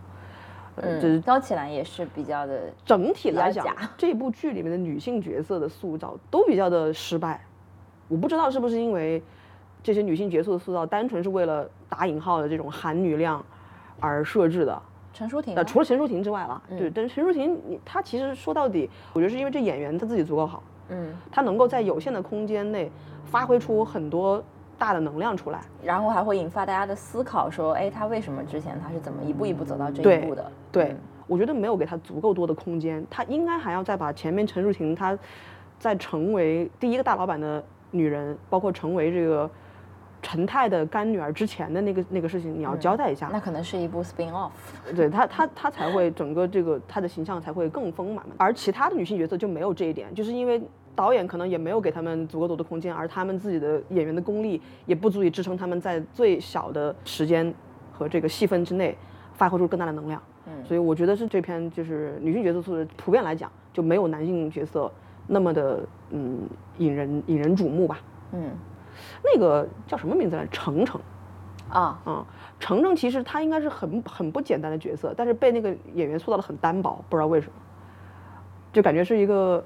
[0.78, 7.44] 嗯，高启兰也是比较的，整体来讲，这部剧里面的女性角色的塑造都比较的失败。
[8.08, 9.22] 我不知道是不是因为
[9.84, 13.44] 这些女性角色的塑造单纯是为了打引号的这种含女量
[14.00, 14.82] 而设置的。
[15.12, 20.64] 陈淑婷，那除了陈淑婷之外了，对，但是陈淑婷，你她其实说到底，我觉得是因为这演员她自己足够好。
[20.90, 22.90] 嗯，她能够在有限的空间内
[23.26, 24.42] 发挥出很多
[24.80, 30.52] 大的能量出来，然后还会引发大家的思考，说，哎，他为什么之前他是怎么一步一步走到这一步的？
[30.72, 30.96] 对，
[31.28, 35.16] 我觉得没有给他足够多的空间，他应该还要再把前面陈淑婷她
[35.78, 39.50] 在成为第一个大老板的女人，包括成为这个
[40.22, 43.30] 陈太的干女儿之前的那个那个事情，你要交代一下。
[43.32, 44.52] 那可能是一部 spin off。
[44.96, 48.36] 对他，他他才会整个这个他的形象才会更丰满嘛。
[48.38, 50.62] 而其他的女性角色就没有这一点，就是因为
[51.00, 57.54] 导演可能也没有给他们足够多的空间，而他们自己的演员的功力也不足以支撑他们在最小的时间
[57.94, 58.98] 和这个戏份之内
[59.34, 60.22] 发挥出更大的能量。
[60.46, 64.92] 嗯，所以我觉得是这篇就是女性角色素质普遍来讲就没有男性角色
[65.26, 66.40] 那么的嗯
[66.80, 68.02] 引人引人瞩目吧。
[68.34, 68.52] 嗯。
[69.24, 70.46] 那个叫什么名字来？
[70.48, 71.00] 程程，
[71.70, 72.26] 啊嗯，
[72.60, 77.54] 程程其实他应该是很很不简单的角色，但是被那个演员塑造的很单薄，不知道为什么，
[78.74, 79.64] 就感觉是一个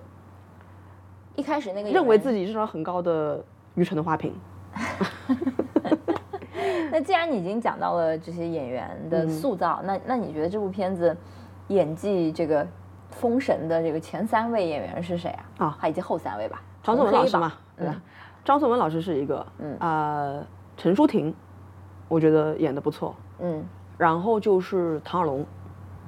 [1.36, 3.44] 一开始那个认为自己智商很高的
[3.76, 4.34] 愚蠢的花瓶。
[6.92, 11.16] 那既然你已经讲到了这些演员的塑造，那那你觉得这部片子
[11.70, 12.66] 演技这个
[13.10, 15.66] 封神的这个前三位演员是谁啊？
[15.66, 16.62] 啊，还以及后三位吧？
[16.84, 18.02] 张颂文老师嘛，对吧？
[18.46, 19.78] 张颂文老师是一个，嗯。
[19.80, 20.44] 啊，
[20.78, 21.34] 陈淑婷，
[22.08, 23.64] 我觉得演的不错，嗯，
[23.98, 25.46] 然后就是唐小龙，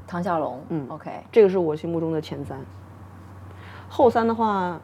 [0.05, 2.59] 唐小龙，嗯，OK，这个是我心目中的前三，
[3.89, 4.79] 后三的话，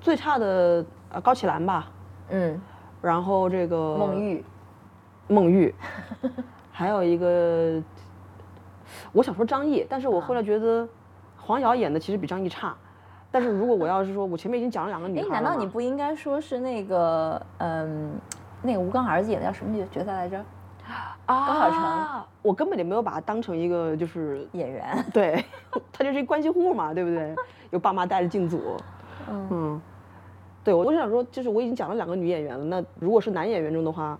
[0.00, 1.86] 最差的呃高启兰吧，
[2.30, 2.60] 嗯，
[3.02, 4.44] 然后这个孟玉，
[5.28, 5.74] 孟玉，
[6.72, 7.82] 还有一个，
[9.12, 10.88] 我想说张译，但是我后来觉得
[11.36, 12.74] 黄瑶演的其实比张译差。
[13.30, 18.10] 但是如果我要是说，我前面已经讲了两个女孩，难道你不应该说是那个，嗯，
[18.62, 20.42] 那个吴刚儿子演的叫什么角角色来着？
[21.26, 25.44] 啊，高晓晨，我根本就没有把他当成一个就是演员，对，
[25.92, 27.34] 他就是一关系户嘛，对不对？
[27.68, 28.78] 有爸妈带着进组，
[29.28, 29.78] 嗯，
[30.68, 34.18] 对，我我想说，就是我已经讲了两个女演员了，那如果是男演员中的话，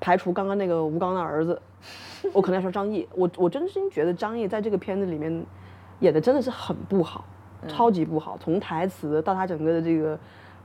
[0.00, 1.60] 排除刚刚那个吴刚的儿子，
[2.32, 5.44] 我可能要说张译，我我真心觉得张译在这个片子里面
[6.00, 7.22] 演的真的是很不好。
[7.68, 10.18] 超级不好，从台词到他整个的这个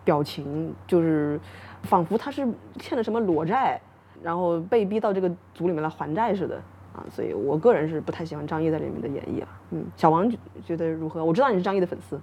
[0.06, 1.38] 表情，就是
[1.84, 3.78] 仿佛他是欠了什么裸债，
[4.24, 6.56] 然后被逼到这个组里面来还债似的
[6.94, 7.04] 啊！
[7.10, 9.48] 所以我个人是不太喜欢张译在里面的演绎啊。
[9.72, 10.30] 嗯，小王
[10.66, 11.26] 觉得如何？
[11.26, 12.20] 我知道你是张译的粉丝，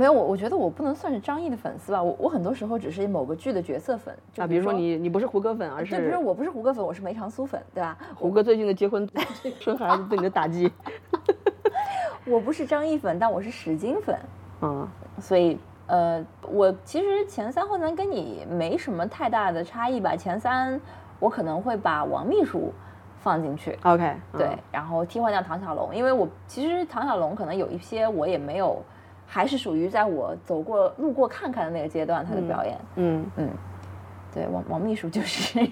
[0.00, 2.02] 没有我，我觉得我不能算是张译的粉丝吧。
[2.02, 4.46] 我我很多时候只是某个剧的角色粉啊。
[4.46, 7.98] 比如说你你不是胡歌粉，而是对，比如我不是胡歌粉，我是梅长苏粉，对吧？
[8.14, 9.06] 胡歌最近的结婚
[9.58, 10.72] 生孩子对你的打击。
[12.24, 14.18] 我不是张译粉，但我是史金粉，
[14.62, 14.88] 嗯，
[15.20, 20.16] 所以呃，我其实前三后三跟你没什么太大的差异吧。
[20.16, 20.80] 前三
[21.18, 22.72] 我可能会把王秘书
[23.18, 28.82] 放进去，OK，对，然后替换掉唐小龙，因为我其实唐小龙可能有一些我也没有，
[29.32, 33.48] 还是属于在我走过路过看看的那个阶段他的表演，嗯嗯，
[34.34, 35.60] 对，王王秘书就是。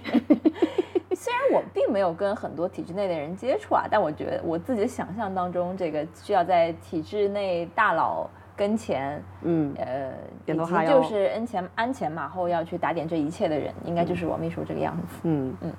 [1.13, 10.13] 虽然我并没有跟很多体制内的人接触啊，但我觉得我自己的想象当中，这个需要在体制内大佬跟前，嗯，呃，
[10.47, 15.19] 以及就是鞍前鞍前马后要去打点这一切的人，应该就是王秘书这个样子。
[15.25, 15.73] 嗯嗯，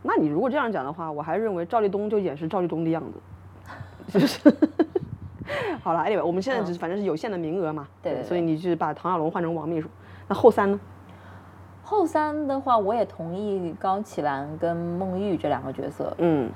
[0.00, 4.56] 那你如果这样讲的话，我还认为赵立东就演是赵立东的样子，就是。
[5.82, 9.88] 好了，anyway，我们现在只是反正是有限的名额嘛，对，所以你是把唐小龙换成王秘书，
[10.28, 10.78] 那后三呢？
[11.82, 16.14] 后三的话，我也同意高启兰跟孟玉这两个角色。
[16.18, 16.50] 嗯，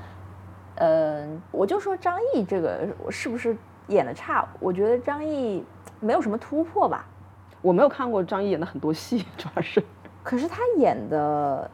[0.76, 3.56] 呃，我就说张译这个是不是
[3.88, 4.46] 演的差？
[4.60, 5.64] 我觉得张译
[5.98, 7.04] 没有什么突破吧。
[7.60, 9.82] 我没有看过张译演的很多戏， 主要是。
[10.22, 11.68] 可是他演的，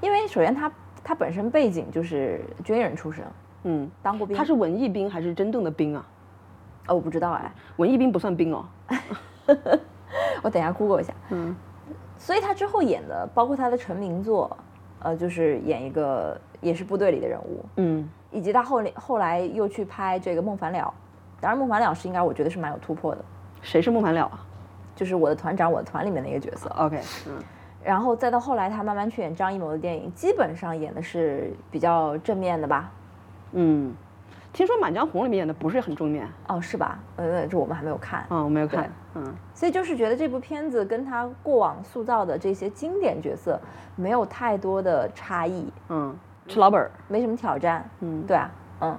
[0.00, 0.72] 因为首先他
[1.04, 3.24] 他本身背景就是军人出身，
[3.62, 4.36] 嗯，当过兵。
[4.36, 6.04] 他是文艺兵还是真正的兵啊？
[6.86, 7.52] 哦，我不知道哎。
[7.76, 8.64] 文艺兵不算兵哦。
[10.42, 11.12] 我等下 Google 一下。
[11.30, 11.54] 嗯。
[12.18, 14.56] 所以他之后演的，包括他的成名作，
[15.00, 20.78] 呃，就是演一个也是部队里的人物，嗯，以及他后后来又去拍这个《孟凡了》，
[21.42, 23.24] 当然《孟凡了》是应该我觉得是蛮有突破的。
[23.60, 24.46] 谁是孟凡了啊？
[24.94, 26.70] 就是我的团长，我的团里面的一个角色。
[26.78, 27.42] OK，嗯，
[27.82, 32.92] 然后再到后来他慢慢去演张艺谋的电影，基本上演的是比较正面的吧，
[33.50, 33.92] 嗯。
[34.52, 36.98] 听说《满江红》里面演的不是很正面哦，是吧？
[37.16, 38.26] 呃，这我们还没有看。
[38.28, 38.92] 嗯，我没有看。
[39.14, 43.58] 嗯，所以就是觉得这部片子跟他过往塑造的这些经典角色
[43.96, 45.72] 没有太多的差异。
[45.88, 46.14] 嗯，
[46.46, 47.88] 吃老本儿，没什么挑战。
[48.00, 48.50] 嗯，对啊，
[48.80, 48.98] 嗯。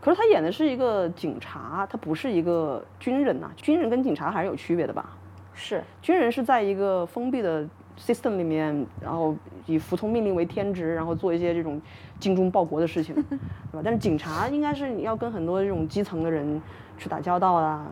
[0.00, 3.48] 可是他演的是一个警察，他不是一个军人呐。
[3.56, 5.06] 军人跟警察还是有区别的吧？
[5.54, 7.64] 是，军人是在一个封闭的。
[7.98, 9.34] System 里面，然后
[9.66, 11.80] 以服从命令为天职，然后做一些这种
[12.18, 13.80] 精忠报国的事情， 对吧？
[13.84, 16.60] 但是警察应该是你要跟很多这种基层的人
[16.98, 17.86] 去打交道啊。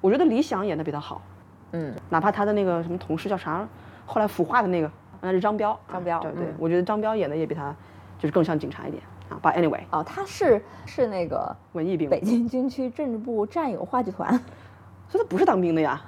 [0.00, 1.20] 我觉得李想演的比他好，
[1.72, 3.66] 嗯，哪怕他的那个什么同事叫啥，
[4.06, 4.90] 后来腐化的那个，
[5.20, 7.74] 那是张彪，张彪，对对，我觉得张彪演的也比他
[8.16, 9.40] 就是更像警察一点啊。
[9.42, 14.32] But anyway，哦，他是是那个文艺兵，北京军区政治部战友话剧团，
[15.10, 16.00] 所以他不是当兵的呀。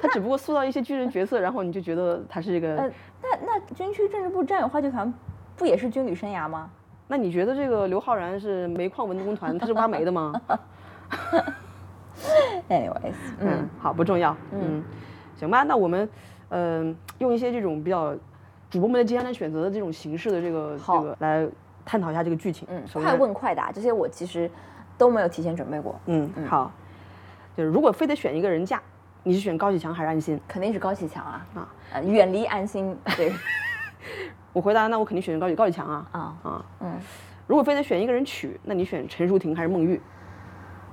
[0.00, 2.76] 他只不过塑造一些军人角色，然后你就觉得他是一个。
[2.76, 2.90] 呃，
[3.22, 5.12] 那那军区政治部战友话剧团
[5.56, 6.70] 不也是军旅生涯吗？
[7.08, 10.32] 那你觉得这个刘昊然是煤矿文工团，他是挖煤的吗？
[12.68, 14.36] Anyways，嗯嗯，，好，不重要。
[14.52, 14.82] 嗯，
[15.36, 16.08] 行吧，那我们，
[16.50, 18.14] 嗯、用一些这种比较
[18.68, 21.48] 主播们的艰难选择的这种形式的这个这个来
[21.84, 22.68] 探讨一下这个剧情。
[22.70, 24.48] 嗯，快，问快答，这些我其实
[24.96, 26.70] 都没有提前准备过，嗯，好，
[27.56, 28.80] 就是如果非得选一个人嫁，
[29.22, 30.40] 你是选高启强还是安心？
[30.48, 33.32] 肯定是高启强啊啊啊，远离安心，对
[34.52, 36.64] 我回答，那我肯定选高启高启强啊啊，啊。
[36.80, 36.98] 嗯，
[37.46, 40.00] 如果非得选一个人娶，那你选陈淑婷还是孟玉？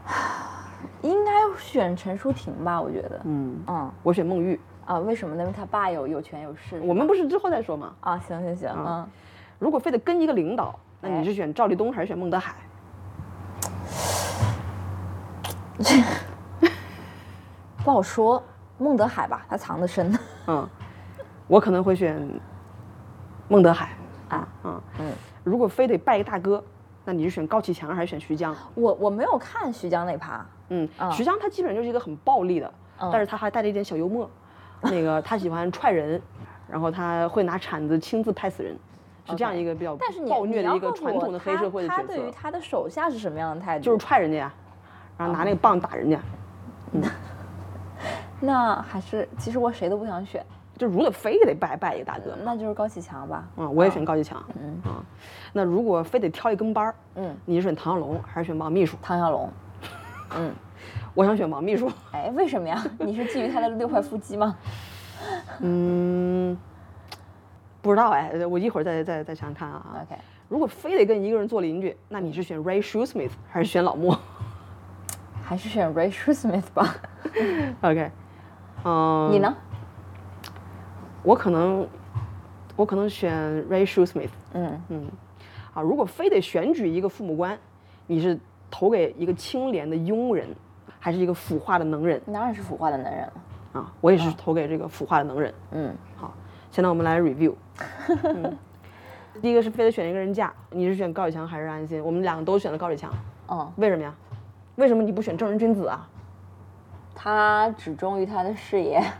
[1.01, 4.59] 应该选陈淑婷吧，我觉得，嗯，嗯我选孟玉。
[4.85, 5.41] 啊，为什么呢？
[5.41, 7.93] 因为他爸有有权有势，我们不是之后再说吗？
[7.99, 9.07] 啊，行行行，嗯，
[9.59, 12.55] 如果非得跟一个领导，那哎你是选赵立东还是选孟德海？
[17.87, 18.43] 不好说，
[18.77, 20.13] 孟德海吧，他藏得深，
[20.47, 20.67] 嗯，
[21.47, 22.21] 我可能会选
[23.47, 23.91] 孟德海
[24.27, 25.05] 啊，嗯嗯，
[25.45, 26.61] 如果非得拜一大哥，
[27.05, 28.53] 那你是选高启强还是选徐江？
[28.75, 32.69] 我我没有看徐江那趴，嗯，啊徐江他基本上就是一个很暴力的，
[32.99, 34.29] 嗯但是他还带着一点小幽默。
[34.83, 36.21] 那个他喜欢踹人，
[36.67, 38.77] 然后他会拿铲子亲自拍死人，
[39.23, 39.95] 是这样一个比较
[40.27, 43.85] 暴虐的一个传统的黑社会的角他对于，他的手下是什么样的态度？
[43.85, 44.53] 就是踹人家呀，
[45.17, 46.19] 然后拿那个棒打人家。
[48.39, 50.45] 那还是其实我谁都不想选，
[50.77, 53.47] 就如果非得拜拜一个大哥，那就是高启强吧。
[53.57, 54.43] 嗯，我也选高启强。
[54.61, 55.03] 嗯啊，
[55.53, 58.95] 那如果非得挑一跟班儿，嗯，你是选唐小龙还是选王秘书？
[59.01, 59.49] 唐小龙，
[60.37, 60.53] 嗯，
[61.13, 61.91] 我想选王秘书。
[62.13, 62.83] 哎，为什么呀？
[62.99, 64.55] 你是觊觎他的六块腹肌吗？
[65.61, 66.55] 嗯，
[67.81, 69.83] 不知道哎，我一会儿再再再想想看啊。
[70.03, 70.15] OK
[70.47, 74.17] 如果非得跟一个人做邻居，那你是选 Ray Shoesmith 还是选老莫
[75.43, 76.95] 还是选 Ray Shoesmith 吧。
[77.81, 78.09] ？OK，
[78.87, 79.39] 嗯，你？
[79.39, 79.53] 呢？
[81.23, 81.85] 我可能，
[82.77, 83.33] 我可能选
[83.69, 84.29] Ray Shoesmith。
[84.53, 85.07] 嗯嗯，
[85.73, 87.57] 啊，如果非得选举一个父母官，
[88.05, 88.39] 你是
[88.71, 90.47] 投给一个清廉的庸人，
[90.99, 92.21] 还是一个腐化的能人？
[92.31, 93.33] 当然是腐化的能人了。
[93.73, 95.53] 啊，我也是投给这个腐化的能人。
[95.71, 96.33] 嗯，好，
[96.71, 97.53] 现在我们来 review。
[98.23, 98.57] 嗯，
[99.41, 102.01] 第一个是非得选一个人嫁，你是选高启强还是安心？
[102.01, 103.11] 我们两个都选了高启强，
[103.47, 104.15] 哦，为什么呀？
[104.75, 106.07] 为什么你不选正人君子啊？
[107.19, 109.03] 他只忠于他的事业。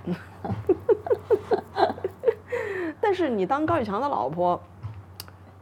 [3.02, 4.62] 但是你当高启强的老婆，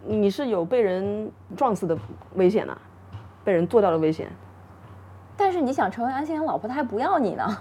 [0.04, 1.98] 你是有被人撞死的
[2.34, 2.78] 危险呐、
[3.46, 4.28] 被人做掉的危险。
[5.38, 7.58] 但是你想成为安心的老婆，他还不要你呢。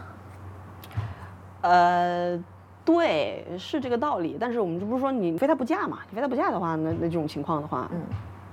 [1.61, 2.37] 呃，
[2.85, 4.37] 对，是这个道理。
[4.41, 5.99] 但是我们这不是说你非他不嫁嘛？
[6.11, 8.01] 你非他不嫁的话，那那这种情况的话，嗯，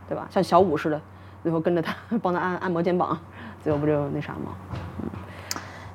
[0.08, 0.28] 对吧？
[0.30, 1.02] 像小五似的，
[1.42, 3.18] 最后跟着他帮他按按摩肩膀，
[3.64, 4.56] 最后不就那啥吗？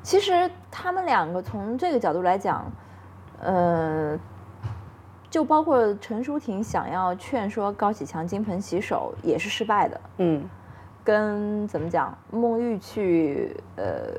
[0.07, 2.65] 其实他们两个从这个角度来讲，
[3.41, 4.17] 呃，
[5.29, 10.49] 就包括陈淑婷想要劝说高启强金盆洗手也是失败的，嗯
[11.03, 14.15] 跟怎么讲，孟玉去呃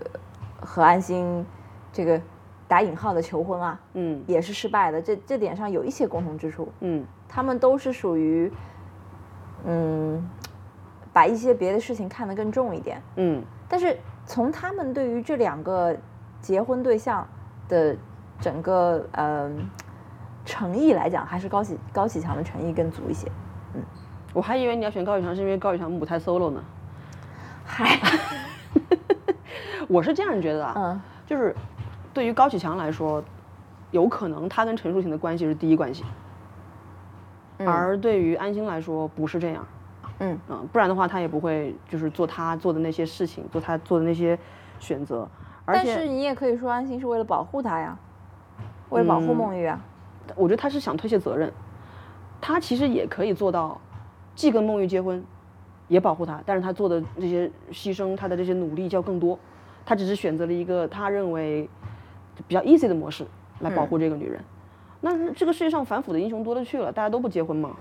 [0.59, 1.45] 和安心
[1.93, 2.21] 这个
[2.67, 5.01] 打引号的求婚啊，嗯也是失败的。
[5.01, 8.51] 这这点上有一些共同之处，嗯他们都是属于
[9.63, 10.29] 嗯
[11.13, 13.01] 把一些别的事情看得更重一点。
[13.15, 13.97] 嗯但是
[14.28, 15.97] 从他们对于这两个
[16.41, 17.28] 结婚对象
[17.67, 17.95] 的
[18.39, 19.49] 整个呃
[20.45, 23.28] 诚意来讲，还是高启高启强的诚意更足一些。
[23.73, 23.82] 嗯
[24.34, 26.63] 我还以为你要选高启强是因为高启强母胎 solo 呢。
[27.65, 27.99] 嗨，
[29.89, 31.55] 我是这样觉得啊，嗯就是
[32.13, 33.23] 对于高启强来说，
[33.91, 36.03] 有可能他跟陈淑婷的关系是第一关系，
[37.59, 39.65] 而对于安心来说不是这样。
[40.20, 44.38] 嗯嗯，不然的话他也不会就是做他做的那些事情，做他做的那些
[44.80, 45.28] 选择。
[45.65, 47.97] 而但且是你也可以说安心是为了保护他呀，
[48.89, 49.80] 为了保护孟玉啊。
[50.36, 51.51] 我觉得他是想推卸责任，
[52.41, 53.80] 他其实也可以做到，
[54.36, 55.24] 既跟孟玉结婚，
[55.88, 59.39] 也保护她，但是他做的这些牺牲，他的这些努力就要更多。
[59.86, 61.70] 他只是选择了一个他认为
[62.45, 63.26] 比较 easy 的模式
[63.59, 64.43] 来保护这个女人。
[64.99, 67.76] 那这个世界上反腐的英雄多了去了，大家都不结婚吗？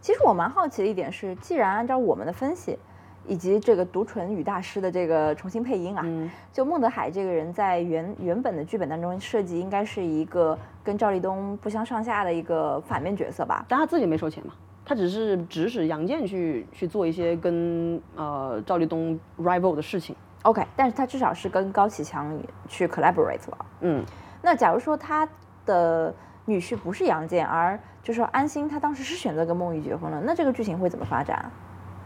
[0.00, 2.78] 其实我蛮好奇的一点是，既然按照我们的分析，
[3.26, 6.04] 以及这个独纯语大师的这个重新配音啊，
[6.52, 13.64] 就孟德海这个人在原原本的剧本当中设计应该是一个跟赵立东不相上下的一个反面角色吧？
[13.68, 20.16] 但他自己没收钱嘛，他只是指使杨健去去做一些跟呃赵立东 rival 的事情。
[20.42, 22.34] OK，但是他至少是跟高启强
[22.68, 23.66] 去 collaborate 了。
[23.80, 24.02] 嗯，
[24.40, 25.28] 那假如说他
[25.66, 26.14] 的
[26.48, 31.52] 女婿不是杨健，而就说安心他当时是选择跟孟玉结婚了，那这个剧情会怎么发展啊？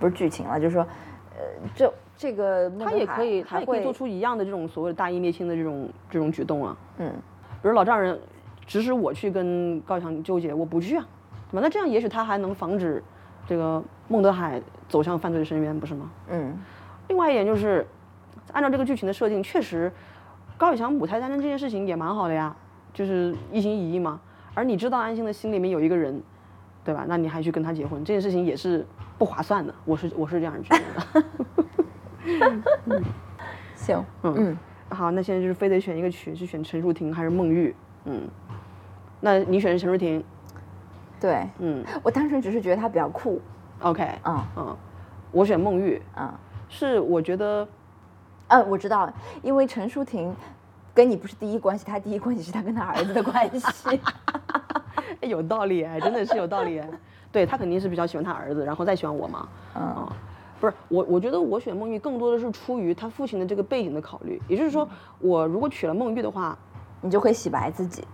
[0.01, 0.82] 不是剧情了，就是说，
[1.36, 1.43] 呃，
[1.76, 6.76] 这这个孟他也可以，他也可以做出一样的这种所谓的大义灭亲的这种这种举动啊。
[6.99, 7.12] 嗯
[7.62, 8.18] 比如老丈人
[8.66, 11.07] 指使我去跟高启强纠结，我不去啊，
[11.53, 11.61] 对吧？
[11.62, 13.01] 那这样也许他还能防止
[13.47, 16.11] 这个孟德海走向犯罪的深渊，不是吗？
[16.28, 16.59] 嗯，
[17.07, 17.86] 另外一点就是，
[18.53, 19.93] 按照这个剧情的设定，确实
[20.59, 22.57] 高启强母胎单身这件事情也蛮好的呀，
[22.93, 24.20] 就是一心一意嘛。
[24.55, 26.22] 而你知道安心的心里面有一个人，
[26.84, 27.05] 对吧？
[27.09, 28.86] 那你还去跟他结婚，这件事情也是
[29.18, 29.74] 不划算的。
[29.84, 31.22] 我是我是这样觉得
[32.88, 33.03] 的。
[33.76, 34.34] 行，嗯。
[34.36, 34.59] 嗯，
[34.90, 37.74] 好，那现在就是非得选一个曲，是选陈淑婷还是孟玉？
[38.05, 38.28] 嗯，
[39.20, 40.22] 那你选的陈淑婷？
[41.20, 41.84] 对，嗯。
[42.03, 43.40] 我单纯只是觉得他比较酷
[43.80, 44.44] ，，OK，嗯。
[44.57, 44.76] 嗯，
[45.30, 46.32] 我选孟玉，嗯，
[46.68, 47.66] 是我觉得
[48.48, 50.34] 嗯，我知道了，因为陈淑婷
[50.95, 53.66] 跟你不是第一关系，他第一关系是他跟他儿子的关系。
[55.20, 56.88] 哎 有道理哎，真的是有道理哎。
[57.30, 59.49] 对他肯定是比较喜欢他儿子，然后再喜欢我嘛。
[59.74, 60.09] 嗯
[60.61, 64.88] 不是我，我觉得我选孟玉更多的是出于他父亲的这个背景的考虑，也就是说，
[65.18, 66.57] 我如果娶了孟玉的话，
[67.01, 68.05] 你就可以洗白自己，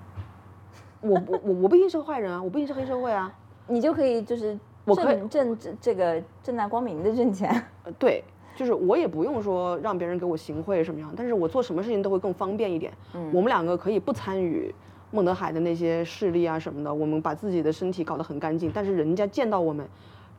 [1.03, 3.31] 我我我我不一定是个坏人啊，我不一定是黑社会啊。
[3.67, 7.51] 你就可以就是我可以正正这这个正大光明的挣钱。
[7.85, 8.25] 呃，对，
[8.59, 12.93] 就是我也不用说让别人给我行贿什么样，但是我做什么事情都会更方便一点。
[13.15, 14.75] 嗯我们两个可以不参与
[15.13, 19.87] 孟德海的那些势力啊什么的，我们把自己的身体搞得很干净，但是人家见到我们，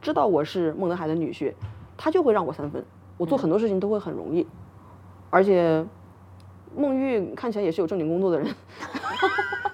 [0.01, 1.53] 知道我是孟德海的女婿，
[1.95, 2.83] 他就会让我三分。
[3.15, 4.45] 我做很多事情都会很容易，
[5.29, 5.85] 而且
[6.75, 8.47] 孟玉看起来也是有正经工作的人。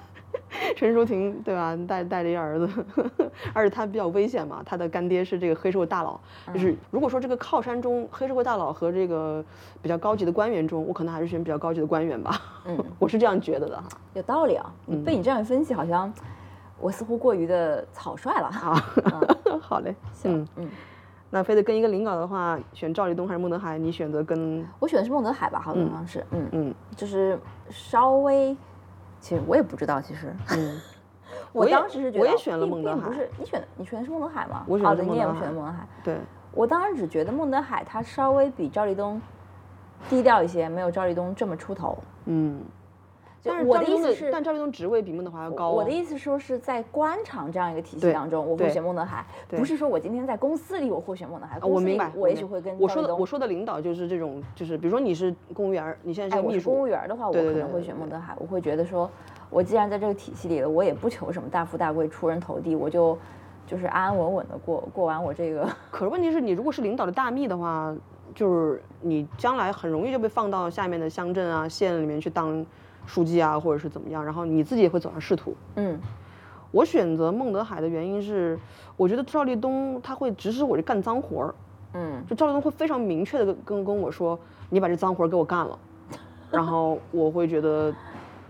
[0.75, 1.75] 陈淑婷对吧？
[1.87, 2.69] 带带着一儿子，
[3.53, 6.19] 而且他比较危险嘛，他的干爹是这个黑社会大佬。
[6.53, 9.43] 就是如果说这个靠山中黑社会大佬和这个
[9.81, 12.41] 比较高级的官员中，我可能还是选比较高级的官员吧。
[12.65, 13.83] 嗯， 我是这样觉得的哈。
[14.13, 16.11] 有道理啊，你被你这样一分析，好像
[16.79, 18.51] 我似乎过于的草率了。
[18.51, 18.75] 好，
[19.59, 20.69] 好嘞，行嗯嗯，
[21.29, 23.77] 那非得跟一个领导的话，选赵立东还是孟德海？
[23.77, 28.55] 你选择跟我选的是孟德海吧，好像是，嗯嗯就是稍微，
[29.25, 30.31] 其实我也不知道，其实。
[30.55, 30.79] 嗯，
[31.51, 34.63] 我当时是觉得我也选了并孟德海并不是你选的，你选的是孟德海吗？
[34.67, 35.87] 我选好的，你也的是孟德海选的孟德海。
[36.03, 36.17] 对，
[36.51, 39.19] 我当时只觉得孟德海他稍微比赵立东
[40.07, 41.97] 低调一些，没有赵立东这么出头。
[42.25, 42.61] 嗯。
[43.45, 45.73] 就但是我赵思是，但赵立东职位比孟德华要高、哦。
[45.73, 51.59] 我的意思说是在官场这样一个体系当中，我会选孟德海，不是说我今天在公司里我会选孟德海。
[51.61, 58.35] 我明白，我也许会跟我说的赵立东我说的领导就是这种，就是比如说你是公务员，你现在哎，是个秘我是公务，员的话，我可能会选孟德海。
[58.39, 59.07] 我会觉得说，
[59.51, 63.15] 我既然在这个体系里了，我也不求什么大富大贵、出人头地，我就
[63.67, 65.69] 就是安安稳稳的过过完我这个。
[65.91, 67.95] 可是问题是你如果是领导的大秘的话，
[68.33, 72.65] 就是你将来很容易就被放到下面的乡镇啊、县里面去当
[73.05, 75.55] 书记啊，或者是怎么样，然后你自己也会走上仕途。
[75.75, 75.99] 嗯
[76.71, 78.59] 我选择孟德海的原因是，
[78.97, 81.55] 我觉得赵立东他会指使我去干脏活儿，
[81.93, 84.37] 嗯就赵立东会非常明确的跟跟跟我说，
[84.69, 85.79] 你把这脏活儿给我干了，
[86.51, 87.93] 然后我会觉得。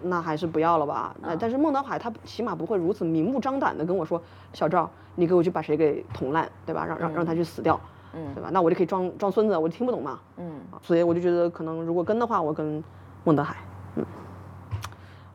[0.01, 1.15] 那还是不要了吧。
[1.21, 4.21] 那但是孟德海他起码不会如此明目张胆的跟我说，
[4.53, 6.85] 小赵，你给我去把谁给捅烂，对吧？
[6.85, 7.79] 让让让他去死掉，
[8.13, 8.49] 嗯对吧？
[8.51, 10.19] 那我就可以装装孙子，我就听不懂嘛。
[10.37, 12.83] 嗯啊所以我就觉得可能如果跟的话，我跟
[13.23, 13.55] 孟德海，
[13.95, 14.05] 嗯。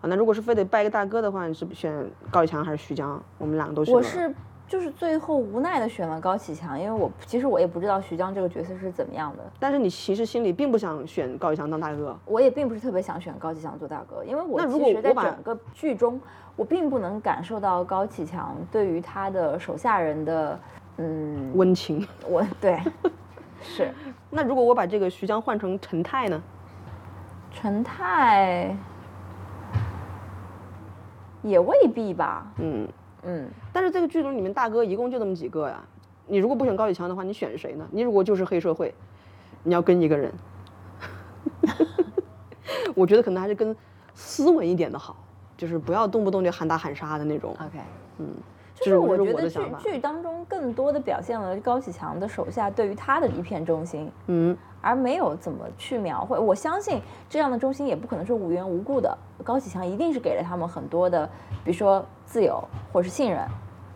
[0.00, 1.92] 啊，那如果是非得拜个大哥的话，你是选
[2.30, 3.22] 高启强还是徐江？
[3.38, 3.94] 我们两个都选。
[3.94, 4.34] 我是
[4.66, 12.16] 就是最后无奈的选了高启强，因为我其实我也不知道徐江这个角色是怎么样的，但是你其实心里并不想选高启强当大哥。
[12.24, 16.20] 我也并不是特别想选高启强做大哥，因为我如其实在整个剧中，
[16.56, 20.58] 我并不能感受到高启强对于他的手下人的，
[20.96, 22.06] 嗯，温情。
[22.26, 22.80] 我对
[23.60, 23.92] 是
[24.30, 26.40] 那如果我把这个徐江换成陈泰呢？
[27.52, 28.74] 陈泰。
[31.42, 32.88] 也未必吧，嗯，
[33.22, 35.82] 嗯，但是这个剧组里面大哥一共就那么几个呀。
[36.26, 37.86] 你如果不选高启强的话，你选谁呢？
[37.90, 38.94] 你如果就是黑社会，
[39.64, 40.32] 你要跟一个人，
[42.94, 43.74] 我觉得可能还是跟
[44.14, 45.16] 斯文一点的好，
[45.56, 47.50] 就是不要动不动就喊打喊杀的那种。
[47.52, 47.78] OK，
[48.18, 48.28] 嗯，
[48.80, 56.38] 就是我觉得剧剧当中更多的表现了高启强的手下对于他的一片忠心，嗯，而没有怎么去描绘。
[56.38, 61.26] 我相信这样的忠心也不可能是无缘无故的，高启强一定是给了他们很多的，
[61.62, 62.62] 比如说自由
[62.92, 63.46] 或者是信任，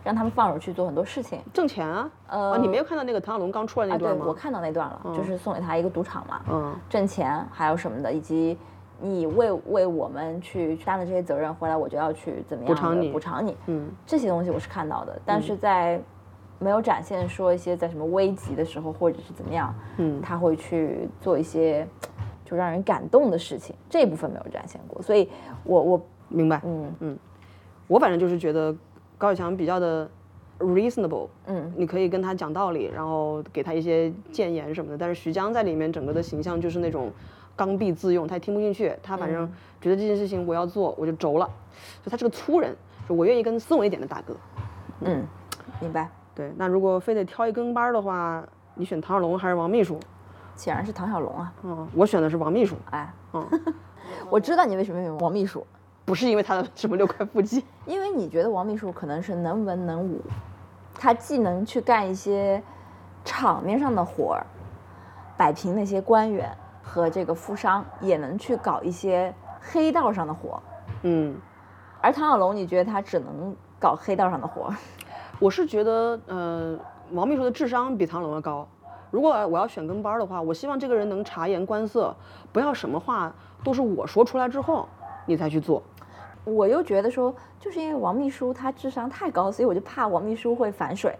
[0.03, 1.39] 让他们放手去做很多事情。
[1.51, 2.09] 挣钱啊。
[2.27, 4.25] 呃啊，你没有看到那个唐小龙刚出来那啊，对段吗？
[4.27, 8.57] 我看到那段了，就是送给他一个赌场嘛，嗯挣钱还有什么的，以及
[9.01, 13.55] 你为为我们去担了这些责任，回来我就要去怎么样补偿你补偿你。
[13.67, 16.01] 嗯这些东西我是看到的，但是在
[16.59, 21.85] 没有展现说一些在什么危急的时候或者是怎么样，嗯他会去做一些
[22.45, 25.29] 就让人感动的事情，这一部分没有展现过，所以
[25.63, 26.61] 我我明白。
[26.63, 27.19] 嗯嗯
[27.87, 28.75] 我反正就是觉得
[29.17, 30.09] 高启强比较的
[30.59, 34.97] reasonable，嗯你可以跟他讲道理，然后给他一些谏言什么的。
[34.97, 37.11] 但是徐江在里面整个的形象就是那种
[37.55, 39.49] 刚愎自用，他也听不进去，他反正
[39.79, 41.49] 觉得这件事情我要做，我就轴了，
[42.03, 42.75] 就他是个粗人，
[43.07, 44.35] 就我愿意跟斯文一点的大哥。
[45.01, 45.25] 嗯，
[45.79, 46.09] 明白。
[46.33, 48.43] 对，那如果非得挑一跟班儿的话，
[48.73, 49.97] 你选唐小龙还是王秘书？
[50.57, 51.53] 显然是唐小龙啊。
[51.63, 53.47] 嗯，我选的是王秘书，哎，嗯，
[54.29, 55.65] 我知道你为什么选王秘书，
[56.03, 60.21] 不是因为他的什么六块腹肌，因为你觉得王秘书可能是能文能武，
[60.93, 62.61] 他既能去干一些
[63.23, 64.45] 场面上的活儿，
[65.37, 66.49] 摆平那些官员
[66.85, 70.61] 和这个富商，也能去搞一些黑道上的活。
[71.01, 71.35] 嗯。
[71.99, 74.71] 而唐小龙，你觉得他只能搞黑道上的活？
[75.41, 76.77] 我是觉得，呃，
[77.11, 78.67] 王秘书的智商比唐龙要高。
[79.09, 82.15] 如果我要选跟班的话，我希望这个人能察言观色，
[82.53, 83.33] 不要什么话
[83.63, 84.87] 都是我说出来之后
[85.25, 85.81] 你才去做。
[86.43, 91.17] 我又觉得说，就是因为王秘书他智商太高，所以我就怕王秘书会反水。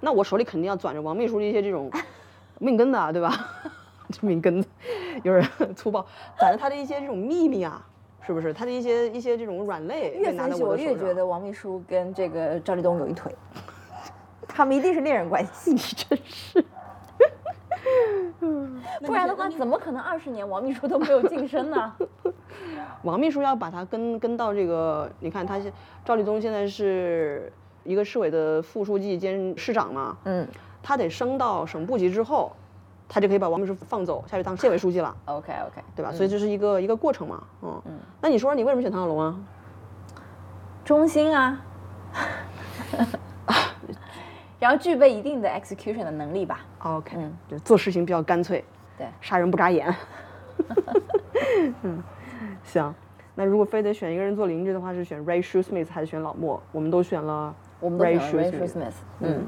[0.00, 1.90] 那我手里肯定要攥着王秘书的一些这种
[2.60, 3.32] 命根的啊，对吧？
[4.12, 4.68] 这命根子
[5.22, 6.04] 有点粗暴，
[6.38, 7.84] 反正他的一些这种秘密啊，
[8.26, 8.52] 是不是？
[8.52, 10.76] 他的一些一些这种软肋越被拿分析，我。
[10.76, 13.34] 越觉得王秘书跟这个赵立东有一腿，
[14.48, 15.72] 他们一定是恋人关系。
[15.72, 16.64] 你 真是。
[19.00, 21.94] 不然的话，怎么可能二十年王秘书都没有晋升呢？
[23.02, 25.72] 王秘书要把他跟跟到这个，你看他现
[26.04, 27.52] 赵立东现在是
[27.84, 30.46] 一个市委的副书记兼市长嘛，嗯
[30.82, 32.52] 他得升到省部级之后，
[33.08, 36.12] 他就可以把王秘书放走，下去当县委书记了，，OK OK，对吧？
[36.12, 37.92] 所以这是一个一个过程嘛，嗯嗯。
[38.20, 39.34] 那你说说你为什么选唐小龙啊？
[40.84, 41.60] 忠心啊，
[44.58, 46.60] 然后具备一定的 execution 的能力吧。
[46.80, 47.16] OK，
[47.48, 48.64] 就做事情比较干脆，
[48.96, 49.94] 对杀人不眨眼。
[51.82, 52.02] 嗯，
[52.64, 52.94] 行。
[53.34, 56.60] 那如果非得选一个人做邻居的话，是选 Ray Shoesmith 还是选老莫？
[56.72, 58.68] 我们都选了我们都 Ray 选了 Ray Shoesmith。
[58.68, 59.46] Smith，嗯，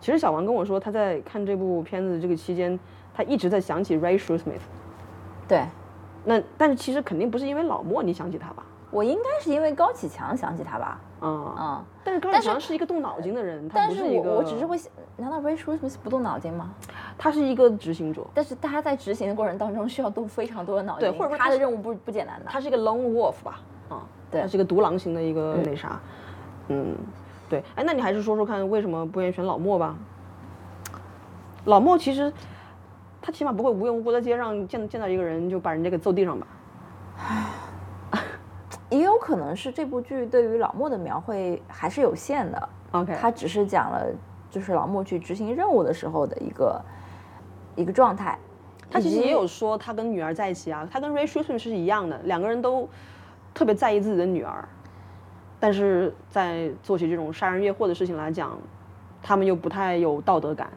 [0.00, 2.78] 其实小王跟我说，他在看这部片子这个期间，
[3.14, 4.60] 他一直在想起 Ray Shoesmith。
[5.46, 5.64] 对
[6.24, 8.64] 那但是其实肯定不是因为老莫你想起他吧？
[8.90, 16.72] 我应该是因为高启强想起他吧，嗯、嗯，但是高启强是一个动脑筋的人，他但是不一个，我我只是会想，难道 Ray Smith 不动脑筋吗？
[17.18, 22.46] 他是一个执行者，但是他在执行的过程当中需要动非常多的脑筋，对或者说他他的任务不不简单的。
[22.48, 23.60] 他是一个 lone wolf 吧？
[23.90, 26.00] 嗯，对他是一个独狼型的一个那啥，
[26.68, 26.96] 嗯，
[27.48, 29.96] 对，哎，那你还是说说看，为什么不愿意选老莫吧？
[31.64, 32.32] 老莫其实
[33.20, 36.46] 他起码不会无缘无故在街上见见到一个人就把人家给揍地上吧？
[38.90, 42.68] 也有可能是这部剧对于老莫的描绘还是有限的。
[42.92, 44.06] OK 他只是讲了
[44.50, 46.80] 就是老莫去执行任务的时候的一个
[47.76, 48.38] 一个状态。
[48.90, 52.88] 他其实也有说他跟女儿在一起啊，他跟 Ray s h u s m a n 是一样的，两个人都
[53.52, 54.66] 特别在意自己的女儿，
[55.60, 58.58] 但是在做起这种杀人越货的事情来讲，
[59.22, 60.70] 他们又不太有道德感。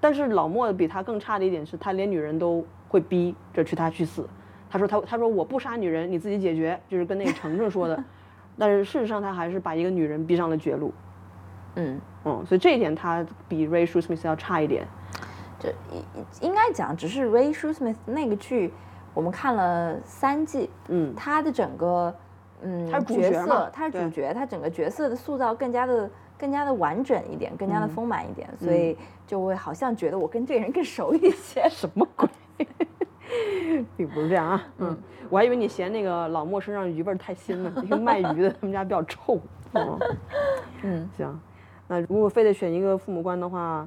[0.00, 4.28] 但是老莫比他更差的一点是他连女人都会逼着去他去死。
[4.68, 8.04] 他说他他说我不杀女人，你自己解决，就是跟那个程程说的。
[8.58, 10.92] 但是事实上他还是把一个女人逼上了绝路。
[11.76, 14.86] 嗯，嗯，所以这一点他比 Ray s h u s m a n 要差一点。
[15.58, 18.72] 这应应该讲，只是 Ray Shoesmith 那个剧，
[19.14, 22.14] 我们看了三季，嗯，他的整个
[22.62, 23.30] 嗯他是主角
[23.72, 28.96] 他是主角，他整个角色的塑造更加的更加的完整一点，更加嗯的丰满一点，所以
[29.26, 31.68] 就会好像觉得我跟这个人更熟一些。
[31.70, 32.28] 什么鬼？
[33.96, 34.96] 并不是这样啊，嗯，
[35.28, 39.38] 我还以为你嫌那个老莫身上鱼味儿太腥了，一个卖鱼的， 他们家比较臭。
[39.74, 39.98] 嗯，
[40.82, 41.40] 嗯，行，
[41.88, 43.86] 那如果非得选一个父母官的话，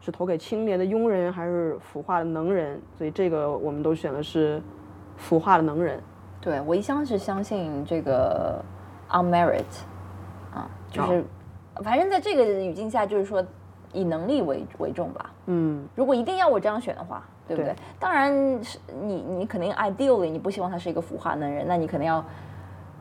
[0.00, 2.80] 是投给清廉的庸人还是腐化的能人？
[2.98, 4.60] 所以这个我们都选的是
[5.16, 6.02] 腐化的能人。
[6.40, 8.64] 对我一向是相信这个
[9.10, 9.64] on merit，
[10.54, 11.24] 啊，就是、
[11.84, 13.44] 反正在这个语境下，就是说
[13.92, 15.30] 以能力为为重吧。
[15.46, 17.72] 嗯，如果一定要我这样选的话，对不对？
[17.72, 18.32] 对当然
[18.64, 22.24] 是你，你肯定 ideally 你不希望他是一个腐化能人，那你肯定要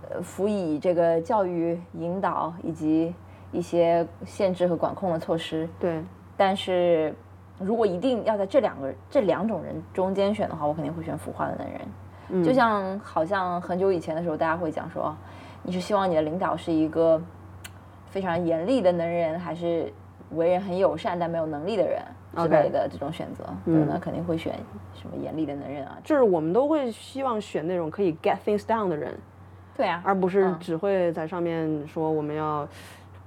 [0.10, 3.16] 呃辅以这个教育引导以及
[3.52, 5.70] 一些限制和管控的措施。
[5.80, 6.04] 对，
[6.36, 7.16] 但是
[7.58, 11.80] 如果一定要在这两个这两种人中间选的话，我肯定会选腐化的能人。
[12.30, 12.44] 嗯。
[12.44, 15.16] 就像好像很久以前的时候，大家会讲说，
[15.64, 17.22] 你是希望你的领导是一个
[18.10, 19.92] 非常严厉的能人，还是
[20.32, 22.02] 为人很友善但没有能力的人
[22.38, 23.44] 之类的这种选择？
[23.66, 24.54] 对，那肯定会选
[24.94, 25.98] 什么严厉的能人啊？
[26.04, 29.18] 就是我们都会希望选那种可以 get things done 的人，
[29.76, 30.58] 对啊，而不是嗯。
[30.60, 32.68] 只会在上面说我们要，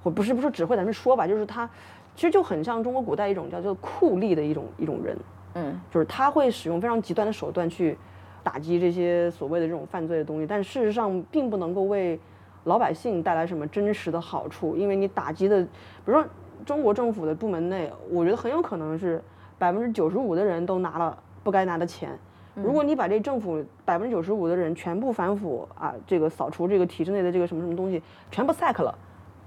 [0.03, 1.68] 或不是不是只会在那说吧，就是他
[2.14, 5.18] 其实就很像中国古代一种叫做酷吏的一种一种人，
[5.55, 7.98] 嗯，就是他会使用非常极端的手段去
[8.43, 12.18] 打击这些所谓的这种犯罪的东西，但事实上并不能够为
[12.64, 15.68] 老百姓带来什么真实的好处，因为你打击的，比
[16.07, 16.24] 如说
[16.64, 19.22] 中国政府的部门内，我觉得很有可能是
[19.59, 22.16] 百分之九十五的人都拿了不该拿的钱，
[22.55, 28.97] 如果你把这政府百分之九十五的人全部反腐啊，这个扫除这个体制内的这个什么什么东西，全部 sack 了，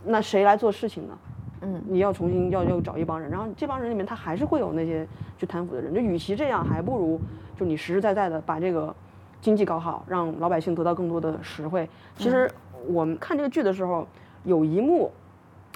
[0.04, 1.18] 那谁来做事情呢？
[1.62, 7.20] 嗯，你要重新要要找一帮人，然后这帮人里面他还是会有那些去贪腐的人，就与其这样，还不如
[7.58, 8.94] 就你实实在在的把这个
[9.42, 11.88] 经济搞好，让老百姓得到更多的实惠。
[12.16, 12.50] 其实
[12.88, 14.08] 我们看这个剧的时候，
[14.44, 15.12] 有一幕。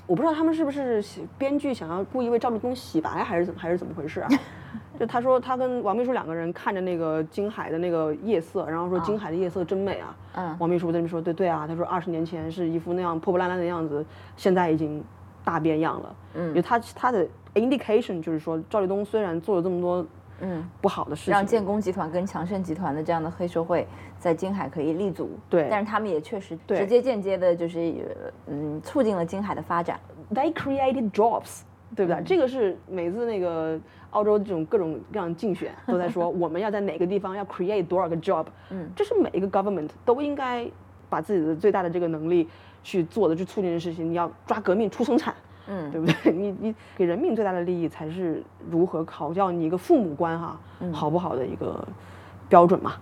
[0.07, 1.03] 我不知道他们是不是
[1.37, 4.29] 编剧想要故意为赵立东洗白，还是怎么还是怎么回事啊？
[4.99, 10.15] 就他说他跟王秘书两个人看着那个金海的那个夜色，然后说金海的夜色真美啊。
[10.33, 10.55] 嗯。
[10.57, 14.03] 王秘书在那边说对对啊，他说二十年前是一副那样破破烂烂的样子，
[14.35, 15.03] 现在已经
[15.43, 16.15] 大变样了。
[16.33, 16.47] 嗯。
[16.47, 20.03] 因为他他的 indication 就是说赵立东虽然做了这么多。
[20.41, 23.87] 嗯，不好的事情，让建工集团跟强盛集团的这样的黑社会
[24.17, 25.31] 在金海可以立足。
[25.49, 28.15] 对，但是他们也确实直接间接的，就是
[28.47, 29.99] 嗯，促进了金海的发展。
[30.33, 31.61] They created jobs，
[31.95, 32.21] 对不对？
[32.23, 33.79] 这个是每次那个
[34.11, 38.45] 澳洲这种各种各样竞选都在说， 我们要在哪个地方要 create 多少个 job。
[38.69, 40.69] 嗯，这是每一个 government 都应该
[41.09, 42.47] 把自己的最大的这个能力
[42.83, 44.09] 去做的，去促进的事情。
[44.09, 45.33] 你要抓革命，出生产。
[45.69, 46.31] 嗯，对不对？
[46.33, 50.59] 你你给人民最大的利益才是如何考教你一个父母官哈，
[50.91, 51.87] 好不好的一个
[52.49, 52.93] 标准嘛。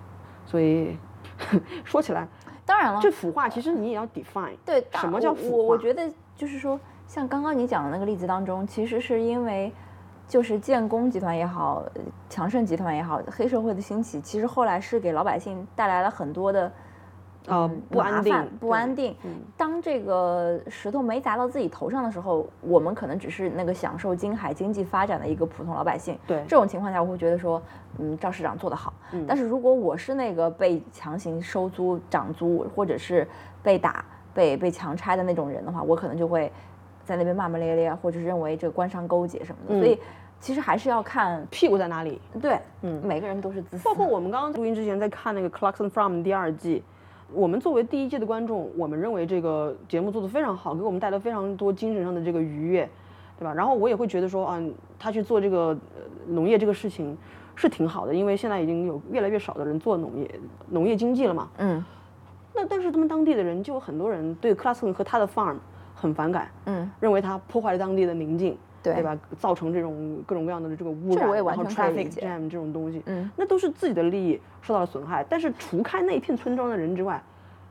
[0.45, 0.97] 所以
[1.83, 2.27] 说起来，
[2.65, 4.55] 当然了，这腐化其实你也要 define。
[4.65, 5.57] 对，什么叫腐化？
[5.57, 9.71] 我我觉得就是说，像刚刚你讲的那个例子当中，其实是因为
[10.27, 11.83] 就是建工集团也好，
[12.29, 16.71] 强盛集团也好，黑社会的兴起，其实后来是给老百姓带来了很多的。
[17.47, 19.15] 呃，不安定，不安定。
[19.55, 26.19] 当这个石头没砸到自己头上的时候，我们可能只是那个享受金海经济发展的一个普通老百姓。
[26.27, 27.61] 对，这种情况下，我会觉得说，
[27.99, 28.93] 嗯，赵市长做得好。
[29.13, 33.25] 嗯，但是如果我是那个被强行收租、涨租，或者是
[33.63, 36.51] 被打、被被强拆的那种人的话，我可能就会
[37.05, 39.79] 在那边骂骂咧咧，或者是认为这个官商勾结什么的。
[39.79, 39.97] 所以，
[40.41, 42.19] 其实还是要看屁股在哪里。
[42.41, 43.85] 对，嗯，每个人都是自私。
[43.85, 46.83] 包括我们刚刚录音之前在看那个《Clarkson From》第二季。
[47.33, 52.89] 我们作为第一届的观众，我们认为这个节目做得非常好，给我们带来非常多精神上的这个愉悦，
[53.37, 53.53] 对吧？
[53.53, 54.61] 然后我也会觉得说，啊，
[54.97, 55.77] 他去做这个
[56.27, 57.17] 农业这个事情
[57.55, 61.49] 是挺好的，因为现在已经有越来越少的人做农业农业经济了嘛。
[61.57, 61.83] 嗯。
[62.53, 65.57] 那但是他们当地的人就有很多人对克拉斯顿和他的 farm
[65.93, 68.57] 很反感，嗯，认为他破坏了当地的宁静。
[68.83, 69.17] 对吧？
[69.37, 75.25] 造成这种各种各样的这个污染，然后 traffic jam 这种东西，嗯，那都是自己的利益受到了损害。
[75.27, 77.21] 但是除开那一片村庄的人之外，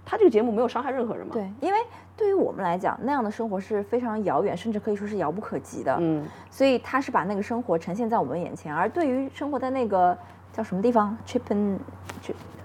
[0.05, 1.33] 他这个节目没有伤害任何人嘛？
[1.33, 1.79] 对，因为
[2.17, 5.97] 对于我们来讲，那样的生活是非常遥远，甚至可以说是遥不可及的。
[6.01, 8.75] 嗯，所以他是把那个生活呈现在我们眼前。
[8.75, 10.17] 而对于生活在那个
[10.53, 11.79] 叫什么地方，Chippen，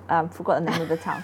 [0.07, 1.17] 啊，福国的那个墙，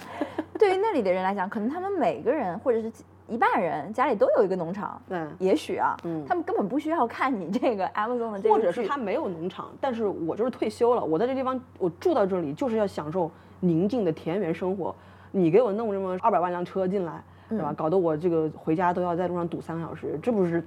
[0.58, 2.90] 对于那里的人来讲，可能他们每个人或者是。
[3.28, 14.94] 一半人家里都有一个农场，对，也许啊，嗯，他们根本不需要看你这个 Amazon 的这个，或者是他没有农场，但是我就是退休了，我在这地方，我住到这里就是要享受宁静的田园生活。
[15.30, 17.70] 你给我弄这么二百万辆车进来，对吧？
[17.76, 20.60] 搞得我这个回家都要在路上堵三个小时，这不是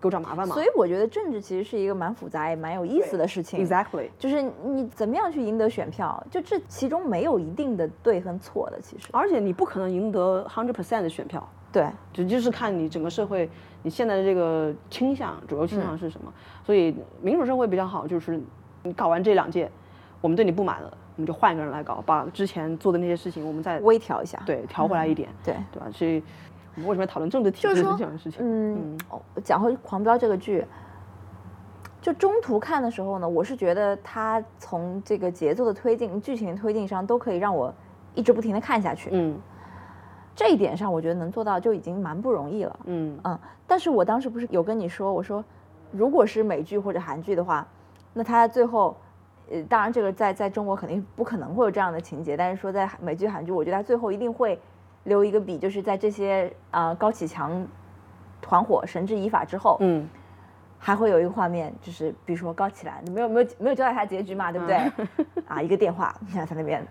[0.00, 0.54] 给我找麻烦吗？
[0.54, 3.64] 所以我觉得政治其实是一个蛮复杂也蛮有意思的事情。
[3.64, 9.08] Exactly，就是你怎么样去赢得选票，就这其中没有一定的对和错的，其实。
[9.12, 11.48] 而且你不可能赢得 hundred percent 的选票。
[11.70, 13.48] 对，就就是看你整个社会，
[13.82, 16.32] 你现在的这个倾向，主流倾向是什么。
[16.64, 18.40] 所以民主社会比较好，就是
[18.82, 19.70] 你搞完这两届，
[20.20, 25.86] 我们对你不满了，我们就换一个人来搞，把之前做的那些事情，我们再微调一下，对，调回来一点，对，对吧？
[25.92, 26.22] 所以
[26.76, 28.40] 我们为什么要讨论政治体制这样的事情？
[28.40, 30.64] 嗯，哦讲回《狂飙》这个剧，
[32.00, 37.72] 就中途看的时候呢，我是觉得它从这个节奏的推进、剧情推进上，都可以让我
[38.14, 39.10] 一直不停的看下去。
[39.12, 39.38] 嗯。
[40.38, 42.78] 这一点上，我觉得能做到就已经蛮不容易了。
[42.84, 43.36] 嗯嗯，
[43.66, 45.44] 但是我当时不是有跟你说，我说，
[45.90, 47.66] 如果是美剧或者韩剧的话，
[48.12, 48.96] 那它最后，
[49.50, 54.56] 呃，当然这个在在中国肯定不可能会有这样的情节，但是说在美剧韩剧，我觉得它最后一定会
[55.02, 57.66] 留一个笔，就是在这些啊高启强
[58.40, 60.08] 团伙绳之以法之后，嗯，
[60.78, 64.76] 还会有一个画面，就是比如说高启兰没有没有没有交代他结局嘛，对不对？
[65.48, 66.86] 啊，一个电话，你看他那边。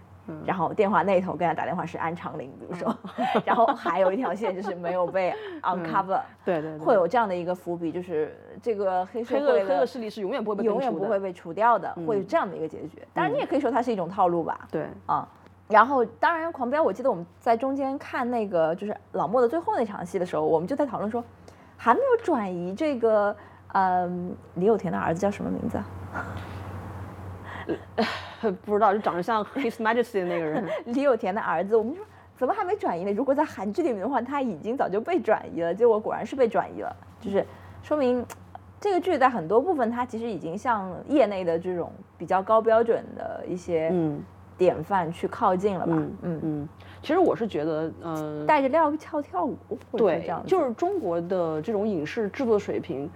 [0.46, 2.96] 然后电话那头跟他打电话是安长林，比如说，
[3.46, 13.02] 然后还有一条线就是没有被 uncover，对对，会有这样的一个伏笔，就是这个黑社会黑恶势力是永远不会被永远不会被除掉的，会有这样的一个结局。
[13.14, 14.68] 当然你也可以说它是一种套路吧。
[14.72, 15.28] 对，啊，
[15.68, 21.24] 然后当然狂飙，我记得我们在中间看那个就是老莫的最后那场戏的时候，我们就在讨论说，
[21.76, 23.36] 还没有转移这个，
[23.74, 25.80] 嗯，李有田的儿子叫什么名字？
[28.66, 31.76] 不知道，就长得像 His Majesty 的那个人， 李有田的儿子。
[31.76, 32.06] 我们说
[32.36, 33.12] 怎么还没转移呢？
[33.12, 35.74] 如果在韩剧里面的话，他已经早就被转移了。
[35.74, 37.44] 结果果然是被转移了，就是
[37.82, 38.24] 说明
[38.80, 43.92] 这个剧在很多部分它其实已经向业内的这种比较高标准的一些
[44.56, 45.94] 典范去靠近了吧？
[45.96, 46.70] 嗯嗯，嗯，
[47.02, 49.58] 其实我是觉得，嗯、带着料跳跳舞，
[49.94, 53.10] 对这样，就是中国的这种影视制作水平，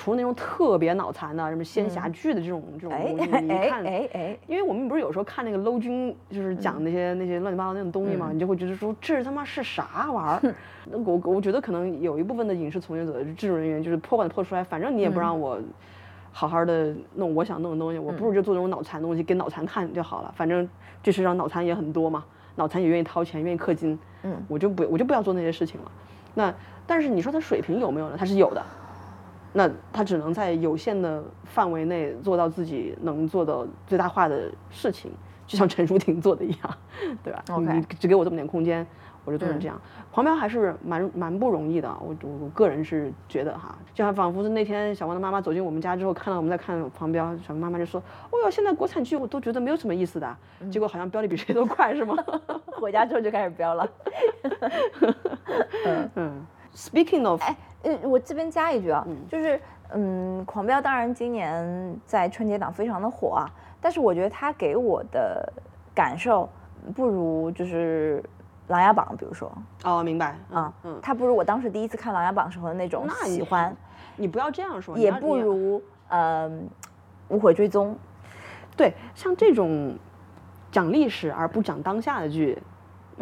[0.00, 10.54] 除了那种特别脑残的什么仙侠剧的这种、这种哎东西，你看，哎哎，因为我们不是有时候看那个 low 君，就是讲那些、那些乱七八糟那种东西嘛，你就会觉得说这他妈是啥玩意儿？
[10.90, 15.60] 那我我觉得可能有一部分的影视从业者、制作人员就是破罐子破摔，反正你也不让我
[16.32, 20.32] 好好的弄我想弄的东西，我不如就做这种脑残东西给脑残看就好了。
[20.34, 20.66] 反正
[21.02, 22.24] 这世上脑残也很多嘛，
[22.54, 25.92] 脑残也愿意掏钱，愿意氪金，嗯，我就不我就不要做那些事情了。
[26.32, 26.54] 那
[26.86, 28.16] 但是你说他水平有没有呢？
[28.18, 28.64] 他是有的。
[29.52, 35.10] 那他只能在有限的范围内做到自己能做的最大化的事情，
[35.46, 36.78] 就像陈淑婷做的一样，
[37.24, 38.86] 对吧你只给我这么点空间，
[39.24, 39.80] 我就做成这样。
[40.12, 50.36] 黄标还是蛮蛮不容易的，我我我个人是觉得哈，就像仿佛是那天小王的妈妈走进我们家之后，看到我们在看黄标，小王妈妈就说：“哦哟，现在国产剧我都觉得没有什么意思的。”
[50.70, 52.16] 结果好像标的比谁都快，是吗？
[52.80, 53.88] 回家之后就开始飙了。
[56.14, 59.60] 嗯，Speaking of，哎，呃，我这边加一句啊，就是
[59.92, 63.50] 嗯，狂飙当然今年在春节档非常的火啊，
[63.80, 65.52] 但是我觉得它给我的
[65.94, 66.48] 感受
[66.94, 68.22] 不如就是
[68.72, 69.50] 《琅琊榜》，比如说
[69.84, 73.74] 哦，明白啊，嗯，它不如我当时第一次看《琅琊榜》时候的那种喜欢，
[74.16, 76.48] 你不要这样说，也不如呃
[77.28, 77.92] 《无悔追踪》。
[78.76, 79.98] 对，像这种
[80.70, 82.56] 讲历史而不讲当下的剧，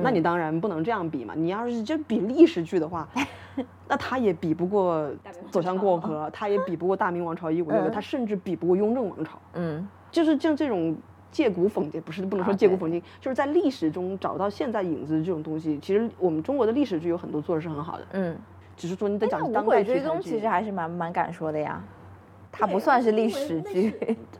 [0.03, 1.34] 那你当然不能这样比嘛。
[1.36, 3.09] 你要是就比历史剧的话，
[3.88, 5.09] 那他也比不过
[5.51, 9.32] 《走向过河》，他也比不过《大明王朝一五六六》，他甚至比不过《雍正王朝》。
[9.55, 10.96] 嗯就是像这种
[11.30, 15.78] 借古讽今，不是不能说借古讽今，就是在历史中找到现在影子这种东西。
[15.80, 18.34] 其实我们中国的历史剧有很多做的是很好的，嗯，
[18.74, 21.82] 只是说你得讲当代无悔追踪》其实还是蛮蛮敢说的呀，
[22.59, 23.94] 它不算是历史剧。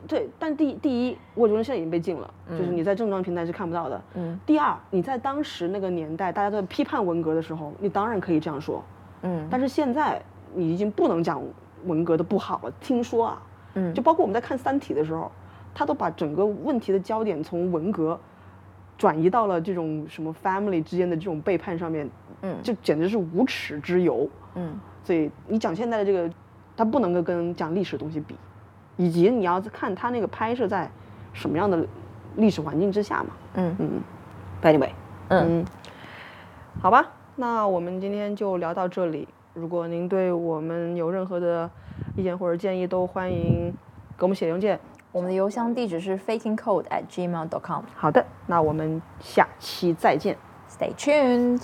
[0.07, 4.01] 对，但第第一，我觉得现在已经被禁了，就是你在正装平台是看不到的。
[4.15, 4.37] 嗯。
[4.45, 8.83] 第二，你在当时那个年代，大家在批判文革的时候，你当然可以这样说。
[9.21, 10.21] 嗯但是现在
[10.53, 11.41] 你已经不能讲
[11.85, 12.71] 文革的不好了。
[12.81, 13.41] 听说啊，
[13.75, 15.31] 嗯就包括我们在看《三体》的时候，
[15.73, 18.19] 他都把整个问题的焦点从文革
[18.97, 22.09] 转移到了这种什么 family 之间的这种背叛上面，
[22.41, 24.27] 嗯这简直是无耻之尤。
[24.55, 26.29] 嗯所以你讲现在的这个，
[26.79, 28.37] 它不能够跟讲历史的东西比，
[28.95, 30.89] 以及你要看它那个拍摄在
[31.33, 31.85] 什么样的
[32.37, 33.31] 历史环境之下嘛。
[33.55, 34.01] 嗯嗯
[34.61, 34.91] ，anyway，
[35.27, 35.65] 嗯嗯，
[36.81, 37.05] 好吧，
[37.35, 39.27] 那我们今天就聊到这里。
[39.53, 41.69] 如果您对我们有任何的
[42.15, 43.73] 意见或者建议，都欢迎
[44.17, 44.79] 给我们写邮件。
[45.11, 47.83] 我们的邮箱地址是 fakingcode at gmail.com。
[47.93, 50.37] 好的，那我们下期再见。
[50.69, 51.61] Stay tuned.